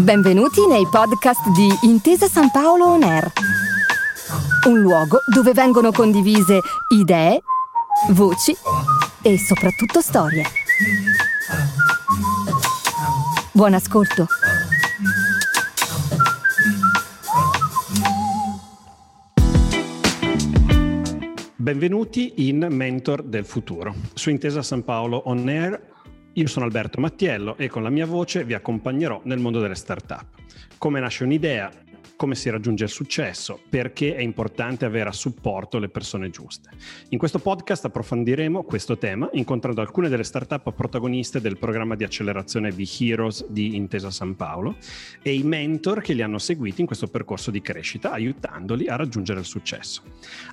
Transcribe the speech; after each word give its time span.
Benvenuti 0.00 0.66
nei 0.66 0.86
podcast 0.90 1.46
di 1.50 1.68
Intesa 1.82 2.26
San 2.26 2.50
Paolo 2.50 2.86
On 2.86 3.02
Air, 3.02 3.30
un 4.66 4.80
luogo 4.80 5.18
dove 5.26 5.52
vengono 5.52 5.92
condivise 5.92 6.60
idee, 6.88 7.42
voci 8.12 8.56
e 9.20 9.38
soprattutto 9.38 10.00
storie. 10.00 10.44
Buon 13.52 13.74
ascolto. 13.74 14.26
Benvenuti 21.56 22.48
in 22.48 22.66
Mentor 22.70 23.22
del 23.22 23.44
Futuro. 23.44 23.94
Su 24.14 24.30
Intesa 24.30 24.62
San 24.62 24.82
Paolo 24.82 25.24
On 25.26 25.46
Air 25.46 25.88
io 26.40 26.48
sono 26.48 26.64
Alberto 26.64 27.00
Mattiello 27.00 27.56
e 27.58 27.68
con 27.68 27.82
la 27.82 27.90
mia 27.90 28.06
voce 28.06 28.44
vi 28.44 28.54
accompagnerò 28.54 29.20
nel 29.24 29.38
mondo 29.38 29.60
delle 29.60 29.74
start-up. 29.74 30.24
Come 30.78 30.98
nasce 30.98 31.24
un'idea, 31.24 31.70
come 32.20 32.34
si 32.34 32.50
raggiunge 32.50 32.84
il 32.84 32.90
successo, 32.90 33.58
perché 33.70 34.14
è 34.14 34.20
importante 34.20 34.84
avere 34.84 35.08
a 35.08 35.12
supporto 35.12 35.78
le 35.78 35.88
persone 35.88 36.28
giuste. 36.28 36.68
In 37.08 37.18
questo 37.18 37.38
podcast 37.38 37.86
approfondiremo 37.86 38.62
questo 38.64 38.98
tema 38.98 39.30
incontrando 39.32 39.80
alcune 39.80 40.10
delle 40.10 40.22
start-up 40.22 40.70
protagoniste 40.74 41.40
del 41.40 41.56
programma 41.56 41.94
di 41.94 42.04
accelerazione 42.04 42.74
The 42.74 42.86
Heroes 42.98 43.46
di 43.48 43.74
Intesa 43.74 44.10
San 44.10 44.36
Paolo 44.36 44.76
e 45.22 45.32
i 45.32 45.42
mentor 45.44 46.02
che 46.02 46.12
li 46.12 46.20
hanno 46.20 46.36
seguiti 46.36 46.82
in 46.82 46.86
questo 46.86 47.06
percorso 47.06 47.50
di 47.50 47.62
crescita, 47.62 48.10
aiutandoli 48.10 48.86
a 48.86 48.96
raggiungere 48.96 49.40
il 49.40 49.46
successo. 49.46 50.02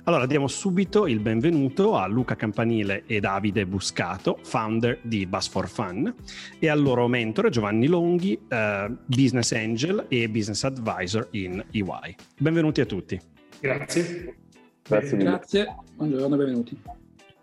Allora 0.04 0.24
diamo 0.24 0.48
subito 0.48 1.06
il 1.06 1.20
benvenuto 1.20 1.96
a 1.96 2.06
Luca 2.06 2.34
Campanile 2.34 3.02
e 3.04 3.20
Davide 3.20 3.66
Buscato, 3.66 4.38
founder 4.42 5.00
di 5.02 5.26
Bus 5.26 5.48
for 5.48 5.68
Fun, 5.68 6.14
e 6.58 6.68
al 6.70 6.80
loro 6.80 7.06
mentore 7.08 7.50
Giovanni 7.50 7.88
Longhi, 7.88 8.40
uh, 8.48 8.96
business 9.04 9.52
angel 9.52 10.06
e 10.08 10.30
business 10.30 10.64
advisor 10.64 11.28
in 11.32 11.56
EY. 11.70 12.14
Benvenuti 12.38 12.80
a 12.80 12.86
tutti. 12.86 13.20
Grazie. 13.60 14.36
Grazie. 14.82 15.16
Grazie. 15.16 15.76
Buongiorno, 15.94 16.36
benvenuti. 16.36 16.80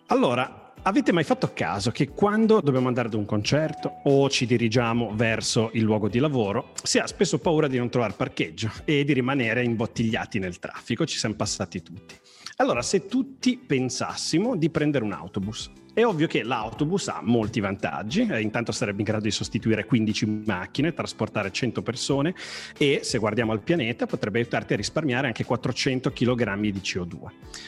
Allora, 0.08 0.74
avete 0.84 1.12
mai 1.12 1.24
fatto 1.24 1.52
caso 1.54 1.92
che 1.92 2.10
quando 2.10 2.62
dobbiamo 2.62 2.88
andare 2.88 3.08
ad 3.08 3.14
un 3.16 3.26
concerto 3.26 4.02
o 4.04 4.30
ci 4.30 4.46
dirigiamo 4.46 5.16
verso 5.16 5.70
il 5.74 5.84
luogo 5.84 6.08
di 6.08 6.20
lavoro, 6.20 6.72
si 6.84 7.00
ha 7.00 7.08
spesso 7.08 7.40
paura 7.40 7.68
di 7.68 7.78
non 7.78 7.90
trovare 7.90 8.14
parcheggio 8.14 8.72
e 8.86 9.04
di 9.04 9.14
rimanere 9.14 9.64
imbottigliati 9.64 10.40
nel 10.40 10.60
traffico, 10.60 11.06
ci 11.06 11.18
siamo 11.18 11.36
passati 11.36 11.82
tutti. 11.82 12.16
Allora, 12.58 12.82
se 12.82 13.08
tutti 13.08 13.58
pensassimo 13.58 14.56
di 14.56 14.70
prendere 14.70 15.04
un 15.04 15.12
autobus, 15.12 15.70
è 15.96 16.06
ovvio 16.06 16.28
che 16.28 16.44
l'autobus 16.44 17.08
ha 17.08 17.22
molti 17.24 17.62
vantaggi, 17.62 18.28
eh, 18.30 18.42
intanto 18.42 18.74
sarebbe 18.74 19.00
in 19.00 19.06
grado 19.06 19.24
di 19.24 19.32
sostituire 19.32 19.86
15 19.86 20.44
macchine, 20.46 20.94
trasportare 20.94 21.54
100 21.54 21.82
persone 21.82 22.36
e 22.78 23.00
se 23.02 23.18
guardiamo 23.18 23.54
al 23.54 23.62
pianeta 23.62 24.06
potrebbe 24.06 24.40
aiutarti 24.40 24.74
a 24.74 24.76
risparmiare 24.76 25.28
anche 25.28 25.46
400 25.46 26.12
kg 26.12 26.60
di 26.60 26.82
CO2. 26.84 27.18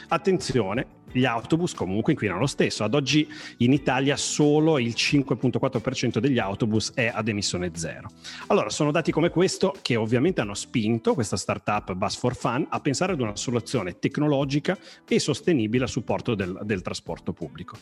Attenzione, 0.09 0.97
gli 1.11 1.25
autobus 1.25 1.73
comunque 1.73 2.11
inquinano 2.11 2.39
lo 2.39 2.47
stesso. 2.47 2.84
Ad 2.84 2.94
oggi 2.94 3.28
in 3.58 3.72
Italia 3.72 4.17
solo 4.17 4.78
il 4.78 4.94
5.4% 4.95 6.19
degli 6.19 6.38
autobus 6.38 6.91
è 6.94 7.09
ad 7.14 7.28
emissione 7.28 7.72
zero. 7.75 8.09
Allora, 8.47 8.69
sono 8.69 8.91
dati 8.91 9.12
come 9.12 9.30
questo 9.30 9.73
che 9.81 9.95
ovviamente 9.95 10.41
hanno 10.41 10.53
spinto 10.53 11.14
questa 11.14 11.38
startup 11.38 11.94
Bus 11.94 12.17
for 12.17 12.36
Fun 12.36 12.67
a 12.69 12.80
pensare 12.81 13.14
ad 13.14 13.22
una 13.22 13.36
soluzione 13.36 14.00
tecnologica 14.00 14.78
e 15.08 15.19
sostenibile 15.19 15.86
a 15.86 15.88
supporto 15.88 16.36
del, 16.36 16.59
del 16.64 16.81
trasporto 16.81 17.34
pubblico. 17.34 17.78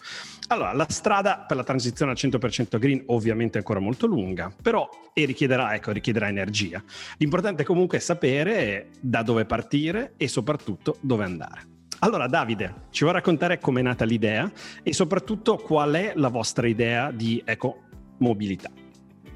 Allora, 0.48 0.74
la 0.74 0.86
strada 0.90 1.44
per 1.48 1.58
la 1.58 1.64
transizione 1.64 2.12
al 2.12 2.18
100% 2.20 2.78
green 2.78 3.04
ovviamente 3.08 3.58
è 3.58 3.62
ancora 3.62 3.80
molto 3.80 4.06
lunga, 4.06 4.52
però 4.62 4.88
e 5.14 5.26
richiederà, 5.26 5.74
ecco, 5.74 5.92
richiederà 5.92 6.28
energia. 6.28 6.84
L'importante 7.18 7.64
comunque 7.64 7.98
è 7.98 8.02
sapere 8.02 8.90
da 9.00 9.24
dove 9.24 9.46
partire 9.46 10.14
e 10.18 10.28
soprattutto 10.28 10.98
dove 11.02 11.24
andare. 11.24 11.74
Allora 12.00 12.28
Davide, 12.28 12.74
ci 12.92 13.04
vuoi 13.04 13.16
raccontare 13.16 13.58
com'è 13.60 13.82
nata 13.82 14.06
l'idea 14.06 14.52
e 14.84 14.94
soprattutto 14.94 15.58
qual 15.58 15.94
è 15.94 16.12
la 16.16 16.28
vostra 16.28 16.68
idea 16.68 17.10
di 17.10 17.42
ecomobilità? 17.44 18.70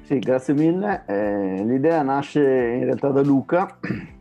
Sì, 0.02 0.18
grazie 0.18 0.54
mille. 0.54 1.04
Eh, 1.06 1.64
l'idea 1.64 2.02
nasce 2.02 2.40
in 2.40 2.84
realtà 2.84 3.08
da 3.08 3.22
Luca, 3.22 3.78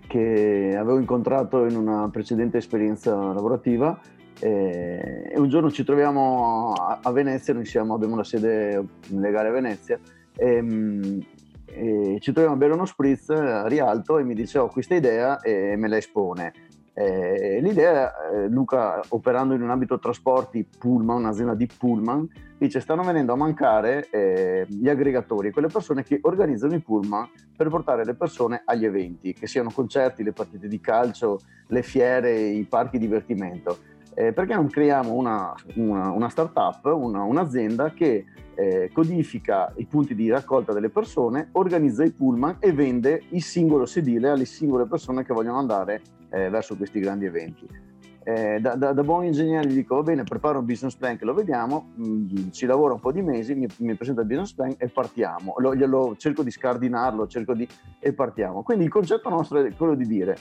che 0.08 0.76
avevo 0.78 0.98
incontrato 0.98 1.66
in 1.66 1.76
una 1.76 2.10
precedente 2.10 2.58
esperienza 2.58 3.16
lavorativa 3.16 4.00
e 4.40 5.34
un 5.36 5.50
giorno 5.50 5.72
ci 5.72 5.84
troviamo 5.84 6.74
a 6.74 7.12
Venezia, 7.12 7.54
noi 7.54 7.66
siamo, 7.66 7.94
abbiamo 7.94 8.14
una 8.14 8.24
sede 8.24 8.84
legale 9.10 9.50
a 9.50 9.52
Venezia 9.52 10.00
e, 10.36 11.24
e 11.66 12.18
ci 12.20 12.32
troviamo 12.32 12.56
a 12.56 12.58
bere 12.58 12.74
uno 12.74 12.86
spritz 12.86 13.30
a 13.30 13.68
Rialto 13.68 14.18
e 14.18 14.24
mi 14.24 14.34
dice 14.34 14.60
ho 14.60 14.68
questa 14.68 14.96
idea 14.96 15.40
e 15.42 15.76
me 15.76 15.88
la 15.88 15.98
espone 15.98 16.54
eh, 17.00 17.62
l'idea, 17.62 18.12
eh, 18.30 18.50
Luca 18.50 19.00
operando 19.10 19.54
in 19.54 19.62
un 19.62 19.70
ambito 19.70 20.00
trasporti 20.00 20.68
Pullman, 20.78 21.20
un'azienda 21.20 21.56
di 21.56 21.66
Pullman, 21.66 22.28
dice 22.58 22.82
stanno 22.82 23.04
venendo 23.04 23.32
a 23.32 23.38
mancare 23.38 24.10
eh, 24.10 24.66
gli 24.68 24.90
aggregatori, 24.90 25.52
quelle 25.52 25.70
persone 25.70 26.04
che 26.04 26.20
organizzano 26.22 26.76
i 26.76 26.82
Pullman 26.82 27.30
per 27.56 27.70
portare 27.70 28.04
le 28.04 28.16
persone 28.16 28.64
agli 28.66 28.84
eventi, 28.84 29.32
che 29.32 29.48
siano 29.48 29.72
concerti, 29.74 30.24
le 30.24 30.34
partite 30.34 30.68
di 30.68 30.82
calcio, 30.82 31.40
le 31.68 31.84
fiere, 31.84 32.38
i 32.38 32.66
parchi 32.66 32.98
divertimento. 32.98 33.78
Eh, 34.20 34.34
perché 34.34 34.54
non 34.54 34.68
creiamo 34.68 35.14
una, 35.14 35.56
una, 35.76 36.12
una 36.12 36.28
startup, 36.28 36.84
una, 36.84 37.24
un'azienda 37.24 37.94
che 37.94 38.26
eh, 38.54 38.92
codifica 38.94 39.72
i 39.78 39.86
punti 39.86 40.14
di 40.14 40.30
raccolta 40.30 40.74
delle 40.74 40.90
persone, 40.90 41.48
organizza 41.54 42.04
i 42.04 42.12
pullman 42.12 42.58
e 42.60 42.74
vende 42.74 43.24
il 43.30 43.42
singolo 43.42 43.86
sedile 43.86 44.28
alle 44.28 44.44
singole 44.44 44.88
persone 44.88 45.24
che 45.24 45.34
vogliono 45.34 45.58
andare 45.60 46.02
eh, 46.32 46.50
verso 46.50 46.76
questi 46.76 47.00
grandi 47.00 47.28
eventi. 47.28 47.66
Eh, 48.22 48.60
da, 48.60 48.76
da, 48.76 48.92
da, 48.92 49.04
buon 49.04 49.24
ingegnere 49.24 49.70
gli 49.70 49.76
dico 49.76 49.96
va 49.96 50.04
bene, 50.04 50.24
preparo 50.24 50.60
un 50.60 50.66
business 50.66 50.98
plan 50.98 51.16
che 51.16 51.24
lo 51.24 51.34
vediamo, 51.34 51.92
mh, 51.96 52.04
mm, 52.04 52.50
ci 52.52 52.66
lavoro 52.66 52.96
un 52.96 53.00
po' 53.00 53.14
di 53.14 53.22
mesi, 53.22 53.56
mi, 53.56 53.68
mi 53.78 53.96
presenta 53.96 54.20
il 54.20 54.28
business 54.28 54.52
plan 54.52 54.76
e 54.78 54.90
partiamo. 54.90 55.56
Lo, 55.60 55.74
glielo, 55.74 56.16
cerco 56.18 56.44
di 56.44 56.52
scardinarlo, 56.52 57.26
cerco 57.28 57.54
di, 57.54 57.66
e 58.02 58.12
partiamo. 58.12 58.64
Quindi 58.64 58.84
il 58.84 58.92
concetto 58.92 59.30
nostro 59.30 59.64
è 59.64 59.74
quello 59.74 59.96
di 59.96 60.06
dire 60.06 60.38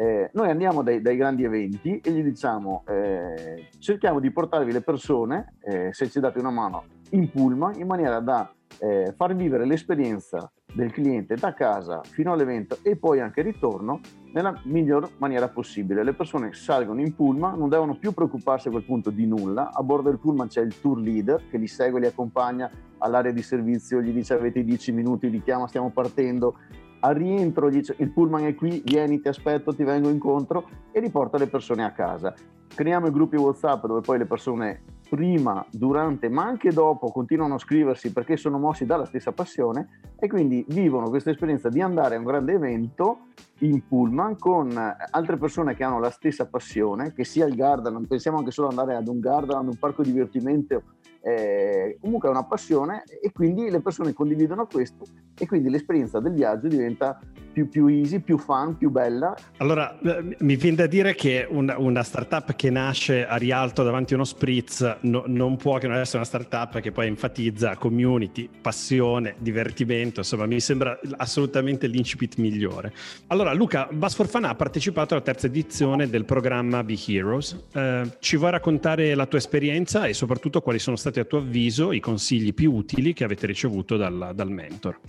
eh, 0.00 0.30
noi 0.32 0.48
andiamo 0.48 0.82
dai, 0.82 1.02
dai, 1.02 1.14
grandi 1.14 1.44
eventi 1.44 2.00
e 2.02 2.10
gli 2.10 2.22
diciamo 2.22 2.84
eh, 2.88 3.68
cerchiamo 3.78 4.18
di 4.18 4.30
portarvi 4.30 4.72
le 4.72 4.80
persone, 4.80 5.56
eh, 5.60 5.90
se 5.92 6.08
ci 6.08 6.20
date 6.20 6.38
una 6.38 6.48
mano, 6.48 6.84
in 7.10 7.30
pullman 7.30 7.78
in 7.78 7.86
maniera 7.86 8.18
da 8.20 8.50
eh, 8.78 9.12
far 9.14 9.36
vivere 9.36 9.66
l'esperienza 9.66 10.50
del 10.72 10.90
cliente 10.90 11.34
da 11.34 11.52
casa 11.52 12.00
fino 12.02 12.32
all'evento 12.32 12.78
e 12.80 12.96
poi 12.96 13.20
anche 13.20 13.42
ritorno 13.42 14.00
nella 14.32 14.58
miglior 14.64 15.06
maniera 15.18 15.48
possibile. 15.48 16.02
Le 16.02 16.14
persone 16.14 16.54
salgono 16.54 17.02
in 17.02 17.14
pullman, 17.14 17.58
non 17.58 17.68
devono 17.68 17.98
più 17.98 18.12
preoccuparsi 18.12 18.68
a 18.68 18.70
quel 18.70 18.84
punto 18.84 19.10
di 19.10 19.26
nulla. 19.26 19.70
A 19.70 19.82
bordo 19.82 20.08
del 20.08 20.18
pullman 20.18 20.48
c'è 20.48 20.62
il 20.62 20.80
tour 20.80 20.98
leader 20.98 21.42
che 21.50 21.58
li 21.58 21.66
segue, 21.66 22.00
li 22.00 22.06
accompagna 22.06 22.70
all'area 22.96 23.32
di 23.32 23.42
servizio, 23.42 24.00
gli 24.00 24.12
dice 24.12 24.32
avete 24.32 24.64
10 24.64 24.92
minuti, 24.92 25.28
li 25.28 25.42
chiama, 25.42 25.66
stiamo 25.68 25.90
partendo, 25.90 26.56
al 27.00 27.14
rientro 27.14 27.68
dice 27.68 27.94
il 27.98 28.10
pullman 28.10 28.44
è 28.44 28.54
qui, 28.54 28.82
vieni, 28.84 29.20
ti 29.20 29.28
aspetto, 29.28 29.74
ti 29.74 29.84
vengo 29.84 30.08
incontro 30.08 30.68
e 30.92 31.00
riporta 31.00 31.38
le 31.38 31.46
persone 31.46 31.84
a 31.84 31.92
casa. 31.92 32.34
Creiamo 32.72 33.08
i 33.08 33.10
gruppi 33.10 33.36
WhatsApp 33.36 33.86
dove 33.86 34.00
poi 34.00 34.18
le 34.18 34.26
persone 34.26 34.82
prima, 35.10 35.64
durante, 35.72 36.28
ma 36.28 36.44
anche 36.44 36.70
dopo 36.70 37.10
continuano 37.10 37.54
a 37.54 37.58
scriversi 37.58 38.12
perché 38.12 38.36
sono 38.36 38.58
mossi 38.58 38.86
dalla 38.86 39.04
stessa 39.04 39.32
passione 39.32 40.02
e 40.16 40.28
quindi 40.28 40.64
vivono 40.68 41.08
questa 41.08 41.30
esperienza 41.30 41.68
di 41.68 41.80
andare 41.80 42.14
a 42.14 42.18
un 42.18 42.24
grande 42.24 42.52
evento 42.52 43.26
in 43.58 43.84
pullman 43.88 44.38
con 44.38 44.72
altre 45.10 45.36
persone 45.36 45.74
che 45.74 45.82
hanno 45.82 45.98
la 45.98 46.10
stessa 46.10 46.46
passione, 46.46 47.12
che 47.12 47.24
sia 47.24 47.44
il 47.44 47.56
Gardaland, 47.56 48.06
pensiamo 48.06 48.38
anche 48.38 48.52
solo 48.52 48.68
ad 48.68 48.78
andare 48.78 48.96
ad 48.96 49.08
un 49.08 49.18
Gardaland, 49.18 49.68
un 49.68 49.78
parco 49.78 50.02
divertimento 50.02 50.82
eh, 51.22 51.98
comunque 52.00 52.28
è 52.28 52.30
una 52.30 52.44
passione 52.44 53.04
e 53.20 53.30
quindi 53.32 53.68
le 53.70 53.80
persone 53.80 54.12
condividono 54.12 54.66
questo 54.66 55.04
e 55.38 55.46
quindi 55.46 55.70
l'esperienza 55.70 56.20
del 56.20 56.32
viaggio 56.32 56.68
diventa 56.68 57.18
più, 57.52 57.68
più 57.68 57.86
easy, 57.86 58.20
più 58.20 58.38
fun, 58.38 58.76
più 58.76 58.90
bella. 58.90 59.34
Allora, 59.56 59.98
eh, 60.00 60.36
mi 60.38 60.56
viene 60.56 60.76
da 60.76 60.86
dire 60.86 61.14
che 61.14 61.46
una, 61.48 61.78
una 61.78 62.02
startup 62.02 62.54
che 62.54 62.70
nasce 62.70 63.26
a 63.26 63.36
Rialto 63.36 63.82
davanti 63.82 64.12
a 64.12 64.16
uno 64.16 64.24
spritz 64.24 64.98
no, 65.00 65.24
non 65.26 65.56
può 65.56 65.78
che 65.78 65.88
non 65.88 65.96
essere 65.96 66.18
una 66.18 66.26
startup 66.26 66.80
che 66.80 66.92
poi 66.92 67.08
enfatizza 67.08 67.76
community, 67.76 68.48
passione, 68.60 69.34
divertimento, 69.38 70.20
insomma 70.20 70.46
mi 70.46 70.60
sembra 70.60 70.98
assolutamente 71.16 71.86
l'incipit 71.86 72.36
migliore. 72.36 72.92
Allora 73.28 73.52
Luca, 73.52 73.88
Bus 73.90 74.14
for 74.14 74.28
Fun 74.28 74.44
ha 74.44 74.54
partecipato 74.54 75.14
alla 75.14 75.22
terza 75.22 75.46
edizione 75.46 76.08
del 76.08 76.24
programma 76.24 76.84
Be 76.84 76.96
Heroes. 77.06 77.64
Eh, 77.72 78.16
ci 78.20 78.36
vuoi 78.36 78.52
raccontare 78.52 79.14
la 79.14 79.26
tua 79.26 79.38
esperienza 79.38 80.04
e 80.04 80.14
soprattutto 80.14 80.60
quali 80.60 80.78
sono 80.78 80.96
stati 80.96 81.09
a 81.18 81.24
tuo 81.24 81.38
avviso 81.38 81.90
i 81.90 81.98
consigli 81.98 82.54
più 82.54 82.72
utili 82.72 83.12
che 83.12 83.24
avete 83.24 83.46
ricevuto 83.46 83.96
dal, 83.96 84.30
dal 84.34 84.50
mentor? 84.50 85.00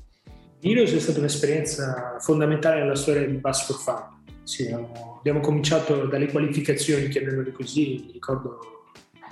Heroes 0.61 0.93
è 0.93 0.99
stata 0.99 1.19
un'esperienza 1.19 2.17
fondamentale 2.19 2.79
nella 2.79 2.95
storia 2.95 3.25
di 3.25 3.35
Bus 3.35 3.65
for 3.65 3.75
Fun. 3.75 4.19
Sì, 4.43 4.67
abbiamo, 4.67 5.39
cominciato 5.39 6.05
dalle 6.05 6.27
qualificazioni, 6.31 7.07
chiamiamole 7.07 7.51
così, 7.51 8.09
ricordo 8.11 8.59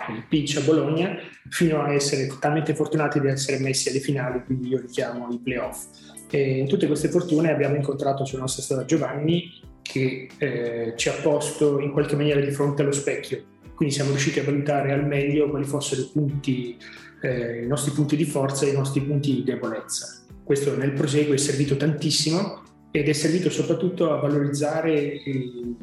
il 0.10 0.24
pitch 0.28 0.58
a 0.58 0.62
Bologna, 0.62 1.18
fino 1.50 1.82
a 1.82 1.92
essere 1.92 2.28
talmente 2.40 2.74
fortunati 2.74 3.20
di 3.20 3.28
essere 3.28 3.60
messi 3.60 3.90
alle 3.90 4.00
finali, 4.00 4.44
quindi 4.46 4.70
io 4.70 4.80
richiamo 4.80 5.28
i 5.32 5.40
playoff. 5.40 5.86
E 6.30 6.58
in 6.58 6.68
tutte 6.68 6.88
queste 6.88 7.10
fortune 7.10 7.52
abbiamo 7.52 7.76
incontrato 7.76 8.24
sulla 8.24 8.42
nostra 8.42 8.62
strada 8.62 8.86
Giovanni 8.86 9.52
che 9.82 10.30
eh, 10.38 10.94
ci 10.96 11.10
ha 11.10 11.14
posto 11.14 11.80
in 11.80 11.92
qualche 11.92 12.16
maniera 12.16 12.40
di 12.40 12.52
fronte 12.52 12.84
allo 12.84 12.92
specchio. 12.92 13.44
Quindi 13.80 13.96
siamo 13.96 14.10
riusciti 14.10 14.40
a 14.40 14.44
valutare 14.44 14.92
al 14.92 15.08
meglio 15.08 15.50
quali 15.50 15.64
fossero 15.64 16.02
i, 16.02 16.10
punti, 16.12 16.78
eh, 17.22 17.64
i 17.64 17.66
nostri 17.66 17.92
punti 17.92 18.18
di 18.18 18.26
forza 18.26 18.66
e 18.66 18.72
i 18.72 18.74
nostri 18.74 19.00
punti 19.00 19.36
di 19.36 19.44
debolezza. 19.44 20.26
Questo 20.44 20.76
nel 20.76 20.92
proseguo 20.92 21.34
è 21.34 21.38
servito 21.38 21.78
tantissimo 21.78 22.62
ed 22.92 23.08
è 23.08 23.14
servito 23.14 23.50
soprattutto 23.50 24.12
a 24.12 24.20
valorizzare 24.20 25.24
e, 25.24 25.76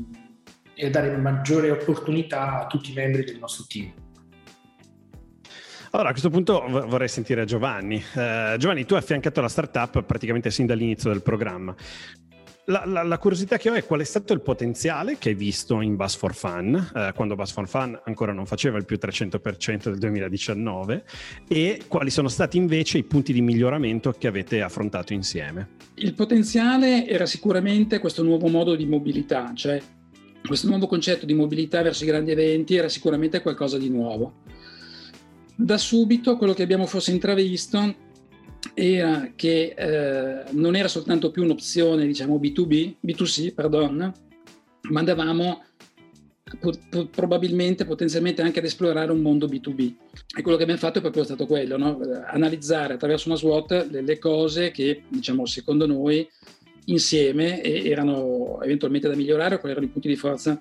e 0.75 0.87
a 0.87 0.91
dare 0.91 1.17
maggiore 1.17 1.71
opportunità 1.71 2.61
a 2.61 2.67
tutti 2.67 2.91
i 2.91 2.95
membri 2.95 3.25
del 3.25 3.39
nostro 3.39 3.65
team. 3.67 3.91
Allora, 5.93 6.11
a 6.11 6.13
questo 6.13 6.29
punto 6.29 6.63
vorrei 6.69 7.09
sentire 7.09 7.47
Giovanni. 7.47 7.97
Uh, 7.97 8.59
Giovanni, 8.59 8.85
tu 8.85 8.93
hai 8.93 9.01
affiancato 9.01 9.41
la 9.41 9.49
startup 9.49 10.03
praticamente 10.03 10.51
sin 10.51 10.67
dall'inizio 10.67 11.11
del 11.11 11.23
programma. 11.23 11.75
La, 12.69 12.83
la, 12.85 13.05
la, 13.05 13.19
curiosità 13.19 13.59
che 13.59 13.71
ho 13.71 13.75
è 13.75 13.85
qual 13.85 14.01
è 14.01 14.05
stato 14.05 14.33
il 14.33 14.41
potenziale 14.41 15.19
che 15.19 15.29
hai 15.29 15.35
visto 15.37 15.81
in 15.81 15.95
Bus 15.95 16.17
for 16.17 16.35
Fun, 16.35 16.75
eh, 16.97 17.13
quando 17.15 17.37
Bus 17.37 17.53
for 17.53 17.69
Fun 17.69 17.97
ancora 18.05 18.33
non 18.33 18.45
faceva 18.45 18.77
il 18.77 18.85
più 18.85 18.99
300% 19.01 19.89
del 19.89 19.99
2019, 19.99 21.05
e 21.47 21.83
quali 21.87 22.11
sono 22.11 22.27
stati 22.27 22.57
invece 22.57 22.99
i 22.99 23.05
punti 23.05 23.33
di 23.33 23.41
miglioramento 23.41 24.13
che 24.19 24.27
avete 24.27 24.63
affrontato 24.63 25.13
insieme. 25.13 25.69
Il 25.95 26.15
potenziale 26.15 27.07
era 27.07 27.25
sicuramente 27.25 28.01
questo 28.01 28.25
nuovo 28.25 28.49
modo 28.49 28.75
di 28.75 28.85
mobilità, 28.85 29.53
cioè 29.55 29.81
questo 30.45 30.67
nuovo 30.67 30.89
concetto 30.89 31.25
di 31.25 31.35
mobilità 31.35 31.83
verso 31.83 32.03
i 32.03 32.09
grandi 32.09 32.33
eventi 32.33 32.75
era 32.75 32.89
sicuramente 32.89 33.43
qualcosa 33.43 33.79
di 33.79 33.91
nuovo. 33.91 34.43
Da 35.55 35.79
subito 35.79 36.37
quello 36.37 36.53
che 36.53 36.65
abbiamo 36.65 36.87
forse 36.87 37.13
intravisto 37.13 38.06
era 38.75 39.33
che 39.35 39.75
eh, 39.77 40.45
non 40.51 40.77
era 40.77 40.89
soltanto 40.89 41.31
più 41.31 41.43
un'opzione, 41.43 42.07
diciamo, 42.07 42.39
B2B, 42.39 42.97
B2C, 43.05 43.55
pardon, 43.55 44.13
ma 44.89 44.99
andavamo 44.99 45.63
probabilmente, 47.11 47.85
potenzialmente 47.85 48.41
anche 48.41 48.61
ad 48.61 48.65
esplorare 48.65 49.11
un 49.11 49.21
mondo 49.21 49.47
B2B. 49.47 49.95
E 50.37 50.43
quello 50.43 50.57
che 50.57 50.63
abbiamo 50.63 50.81
fatto 50.81 50.99
è 50.99 51.01
proprio 51.01 51.25
stato 51.25 51.47
quello, 51.47 51.77
no? 51.77 51.99
analizzare 52.27 52.95
attraverso 52.95 53.29
una 53.29 53.37
SWOT 53.37 53.89
le, 53.91 54.03
le, 54.03 54.19
cose 54.19 54.71
che, 54.71 55.03
diciamo, 55.09 55.45
secondo 55.45 55.87
noi, 55.87 56.29
insieme 56.87 57.63
erano 57.63 58.61
eventualmente 58.63 59.09
da 59.09 59.17
migliorare 59.17 59.59
quali 59.59 59.73
erano 59.73 59.89
i 59.89 59.91
punti 59.91 60.07
di 60.07 60.17
forza 60.17 60.61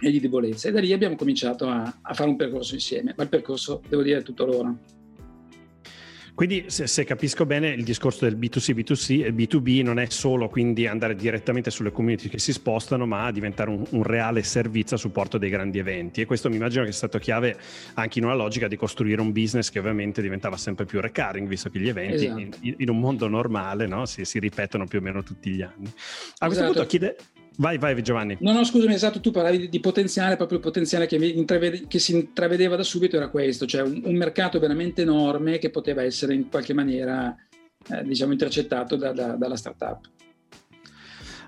e 0.00 0.10
di 0.10 0.20
debolezza. 0.20 0.68
E 0.68 0.72
da 0.72 0.80
lì 0.80 0.92
abbiamo 0.92 1.16
cominciato 1.16 1.66
a, 1.66 1.98
a 2.00 2.14
fare 2.14 2.30
un 2.30 2.36
percorso 2.36 2.74
insieme, 2.74 3.12
ma 3.16 3.24
il 3.24 3.28
percorso, 3.28 3.82
devo 3.88 4.02
dire, 4.02 4.18
è 4.18 4.22
tutto 4.22 4.46
loro. 4.46 4.78
Quindi 6.38 6.66
se, 6.68 6.86
se, 6.86 7.02
capisco 7.02 7.46
bene 7.46 7.70
il 7.70 7.82
discorso 7.82 8.24
del 8.24 8.38
B2C, 8.38 8.72
B2C 8.72 9.24
e 9.24 9.34
B2B 9.34 9.82
non 9.82 9.98
è 9.98 10.06
solo 10.08 10.48
quindi 10.48 10.86
andare 10.86 11.16
direttamente 11.16 11.68
sulle 11.72 11.90
community 11.90 12.28
che 12.28 12.38
si 12.38 12.52
spostano, 12.52 13.06
ma 13.06 13.28
diventare 13.32 13.70
un, 13.70 13.84
un, 13.90 14.04
reale 14.04 14.44
servizio 14.44 14.94
a 14.94 15.00
supporto 15.00 15.36
dei 15.36 15.50
grandi 15.50 15.80
eventi. 15.80 16.20
E 16.20 16.26
questo 16.26 16.48
mi 16.48 16.54
immagino 16.54 16.84
che 16.84 16.90
è 16.90 16.92
stato 16.92 17.18
chiave 17.18 17.58
anche 17.94 18.20
in 18.20 18.24
una 18.24 18.34
logica 18.34 18.68
di 18.68 18.76
costruire 18.76 19.20
un 19.20 19.32
business 19.32 19.68
che 19.68 19.80
ovviamente 19.80 20.22
diventava 20.22 20.56
sempre 20.56 20.84
più 20.84 21.00
recurring, 21.00 21.48
visto 21.48 21.70
che 21.70 21.80
gli 21.80 21.88
eventi 21.88 22.26
esatto. 22.26 22.38
in, 22.38 22.74
in, 22.78 22.88
un 22.88 23.00
mondo 23.00 23.26
normale 23.26 23.88
no? 23.88 24.06
si, 24.06 24.24
si, 24.24 24.38
ripetono 24.38 24.86
più 24.86 25.00
o 25.00 25.02
meno 25.02 25.24
tutti 25.24 25.50
gli 25.50 25.62
anni. 25.62 25.92
A 26.38 26.46
questo 26.46 26.62
esatto. 26.62 26.66
punto 26.66 26.86
chiede... 26.86 27.16
Vai, 27.60 27.76
vai 27.76 28.00
Giovanni. 28.02 28.36
No, 28.40 28.52
no, 28.52 28.62
scusami, 28.62 28.94
esatto, 28.94 29.18
tu 29.18 29.32
parlavi 29.32 29.68
di, 29.68 29.80
potenziale, 29.80 30.36
proprio 30.36 30.58
il 30.58 30.64
potenziale 30.64 31.06
che, 31.06 31.16
intravede, 31.16 31.86
che, 31.88 31.98
si 31.98 32.12
intravedeva 32.12 32.76
da 32.76 32.84
subito 32.84 33.16
era 33.16 33.28
questo, 33.30 33.66
cioè 33.66 33.82
un, 33.82 34.00
un, 34.04 34.14
mercato 34.14 34.60
veramente 34.60 35.02
enorme 35.02 35.58
che 35.58 35.70
poteva 35.70 36.04
essere 36.04 36.34
in 36.34 36.48
qualche 36.48 36.72
maniera, 36.72 37.34
eh, 37.90 38.04
diciamo, 38.04 38.30
intercettato 38.30 38.94
da, 38.94 39.10
da, 39.10 39.32
dalla 39.32 39.56
startup. 39.56 40.08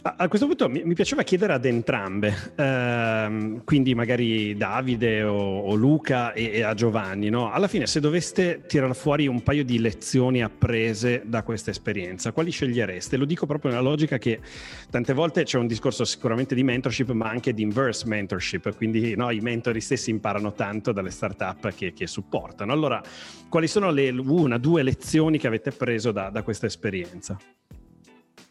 A 0.03 0.29
questo 0.29 0.47
punto 0.47 0.67
mi, 0.71 0.95
piaceva 0.95 1.23
chiedere 1.23 1.53
ad 1.53 1.67
entrambe, 1.67 2.53
ehm, 2.57 3.65
quindi 3.65 3.95
magari 3.95 4.57
Davide 4.57 5.23
o, 5.25 5.61
o 5.61 5.75
Luca 5.75 6.33
e, 6.33 6.53
e, 6.55 6.63
a 6.63 6.73
Giovanni, 6.73 7.29
no? 7.29 7.53
alla 7.53 7.69
fine 7.69 7.87
se 7.87 8.01
doveste 8.01 8.65
tirare 8.67 8.95
fuori 8.95 9.27
un 9.27 9.43
paio 9.43 9.63
di 9.63 9.79
lezioni 9.79 10.43
apprese 10.43 11.25
da 11.27 11.43
questa 11.43 11.71
esperienza, 11.71 12.33
quali 12.33 12.51
scegliereste? 12.51 13.19
Lo 13.19 13.27
dico 13.27 13.45
proprio 13.45 13.73
nella 13.73 13.83
logica 13.83 14.17
che 14.17 14.41
tante 14.89 15.13
volte 15.13 15.43
c'è 15.43 15.59
un 15.59 15.67
discorso 15.67 16.07
sicuramente 16.07 16.55
di 16.55 16.63
mentorship, 16.63 17.11
ma 17.11 17.29
anche 17.29 17.53
di 17.53 17.61
inverse 17.61 18.07
mentorship, 18.07 18.75
quindi 18.77 19.15
no, 19.15 19.31
i 19.31 19.41
mentori 19.41 19.83
stessi 19.83 20.09
imparano 20.09 20.55
tanto 20.55 20.93
dalle 20.93 21.11
startup 21.11 21.75
che, 21.75 21.93
che 21.93 22.07
supportano. 22.07 22.73
Allora, 22.73 23.03
quali 23.51 23.67
sono 23.67 23.91
le 23.91 24.09
una, 24.09 24.57
due 24.57 24.83
lezioni 24.83 25.37
che 25.37 25.47
avete 25.47 25.73
preso 25.73 26.11
da, 26.11 26.31
da 26.31 26.43
questa 26.43 26.65
esperienza? 26.65 27.39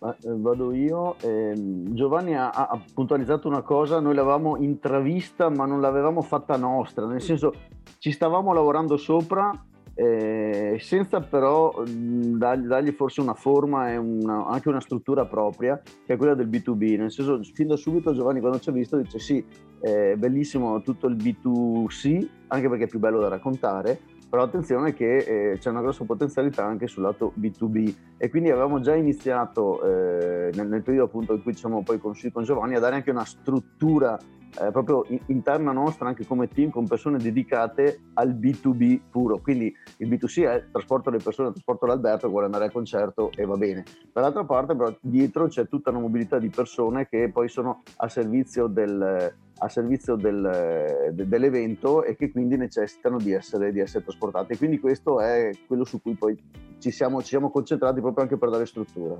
Eh, 0.01 0.15
vado 0.23 0.71
io. 0.73 1.15
Eh, 1.21 1.53
Giovanni 1.55 2.35
ha, 2.35 2.49
ha, 2.51 2.81
puntualizzato 2.93 3.47
una 3.47 3.61
cosa, 3.61 3.99
noi 3.99 4.15
l'avevamo 4.15 4.55
intravista 4.57 5.49
ma 5.49 5.65
non 5.65 5.81
l'avevamo 5.81 6.21
fatta 6.21 6.55
nostra, 6.55 7.05
nel 7.05 7.21
senso 7.21 7.53
ci 7.97 8.11
stavamo 8.11 8.53
lavorando 8.53 8.95
sopra 8.95 9.51
eh, 9.99 10.77
senza 10.79 11.19
però 11.19 11.83
dargli, 11.85 12.67
dargli, 12.67 12.91
forse 12.91 13.19
una 13.19 13.33
forma 13.33 13.91
e 13.91 13.97
una, 13.97 14.45
anche 14.45 14.69
una 14.69 14.79
struttura 14.79 15.25
propria 15.25 15.77
che 16.05 16.13
è 16.13 16.15
quella 16.15 16.35
del 16.35 16.47
B2B, 16.47 16.97
nel 16.97 17.11
senso 17.11 17.41
fin 17.53 17.67
da 17.67 17.75
subito 17.75 18.13
Giovanni 18.13 18.39
quando 18.39 18.59
ci 18.59 18.69
ha 18.69 18.71
visto 18.71 18.95
dice 18.95 19.19
sì, 19.19 19.43
è 19.81 20.15
bellissimo 20.15 20.81
tutto 20.83 21.07
il 21.07 21.17
B2C, 21.17 22.27
anche 22.47 22.69
perché 22.69 22.85
è 22.85 22.87
più 22.87 22.99
bello 22.99 23.19
da 23.19 23.27
raccontare, 23.27 23.99
però 24.29 24.43
attenzione 24.43 24.93
che 24.93 25.17
eh, 25.17 25.57
c'è 25.57 25.69
una 25.69 25.81
grossa 25.81 26.05
potenzialità 26.05 26.63
anche 26.63 26.87
sul 26.87 27.03
lato 27.03 27.33
B2B 27.37 27.93
e 28.17 28.29
quindi 28.29 28.51
avevamo 28.51 28.79
già 28.79 28.95
iniziato 28.95 29.83
eh, 29.83 30.51
nel, 30.53 30.69
nel, 30.69 30.81
periodo 30.81 31.07
appunto 31.07 31.33
in 31.33 31.41
cui 31.41 31.51
ci 31.51 31.59
siamo 31.59 31.83
poi 31.83 31.99
conosciuti 31.99 32.31
con 32.31 32.43
Giovanni 32.43 32.75
a 32.75 32.79
dare 32.79 32.95
anche 32.95 33.11
una 33.11 33.25
struttura 33.25 34.17
eh, 34.61 34.71
proprio 34.71 35.05
in, 35.07 35.19
interna 35.27 35.71
nostra 35.71 36.07
anche 36.07 36.25
come 36.25 36.47
team 36.47 36.69
con 36.69 36.87
persone 36.87 37.17
dedicate 37.17 38.01
al 38.15 38.33
B2B 38.33 38.99
puro 39.09 39.39
quindi 39.39 39.73
il 39.97 40.09
B2C 40.09 40.43
è 40.43 40.65
trasporto 40.71 41.09
le 41.09 41.19
persone, 41.19 41.51
trasporto 41.51 41.85
l'Alberto 41.85 42.29
vuole 42.29 42.45
andare 42.45 42.65
al 42.65 42.71
concerto 42.71 43.31
e 43.35 43.45
va 43.45 43.55
bene 43.55 43.83
dall'altra 44.13 44.43
parte 44.45 44.75
però 44.75 44.95
dietro 45.01 45.47
c'è 45.47 45.67
tutta 45.67 45.89
una 45.89 45.99
mobilità 45.99 46.39
di 46.39 46.49
persone 46.49 47.07
che 47.07 47.29
poi 47.31 47.47
sono 47.49 47.83
a 47.97 48.09
servizio 48.09 48.67
del 48.67 49.33
a 49.59 49.69
servizio 49.69 50.15
del, 50.15 51.11
de, 51.11 51.27
dell'evento 51.27 52.03
e 52.03 52.15
che 52.15 52.31
quindi 52.31 52.57
necessitano 52.57 53.17
di 53.17 53.33
essere, 53.33 53.71
di 53.71 53.79
essere, 53.79 54.03
trasportati. 54.03 54.57
Quindi 54.57 54.79
questo 54.79 55.19
è 55.19 55.51
quello 55.67 55.83
su 55.83 56.01
cui 56.01 56.13
poi 56.13 56.37
ci 56.79 56.91
siamo, 56.91 57.21
ci 57.21 57.27
siamo 57.27 57.49
concentrati 57.49 57.99
proprio 57.99 58.23
anche 58.23 58.37
per 58.37 58.49
dare 58.49 58.65
struttura. 58.65 59.15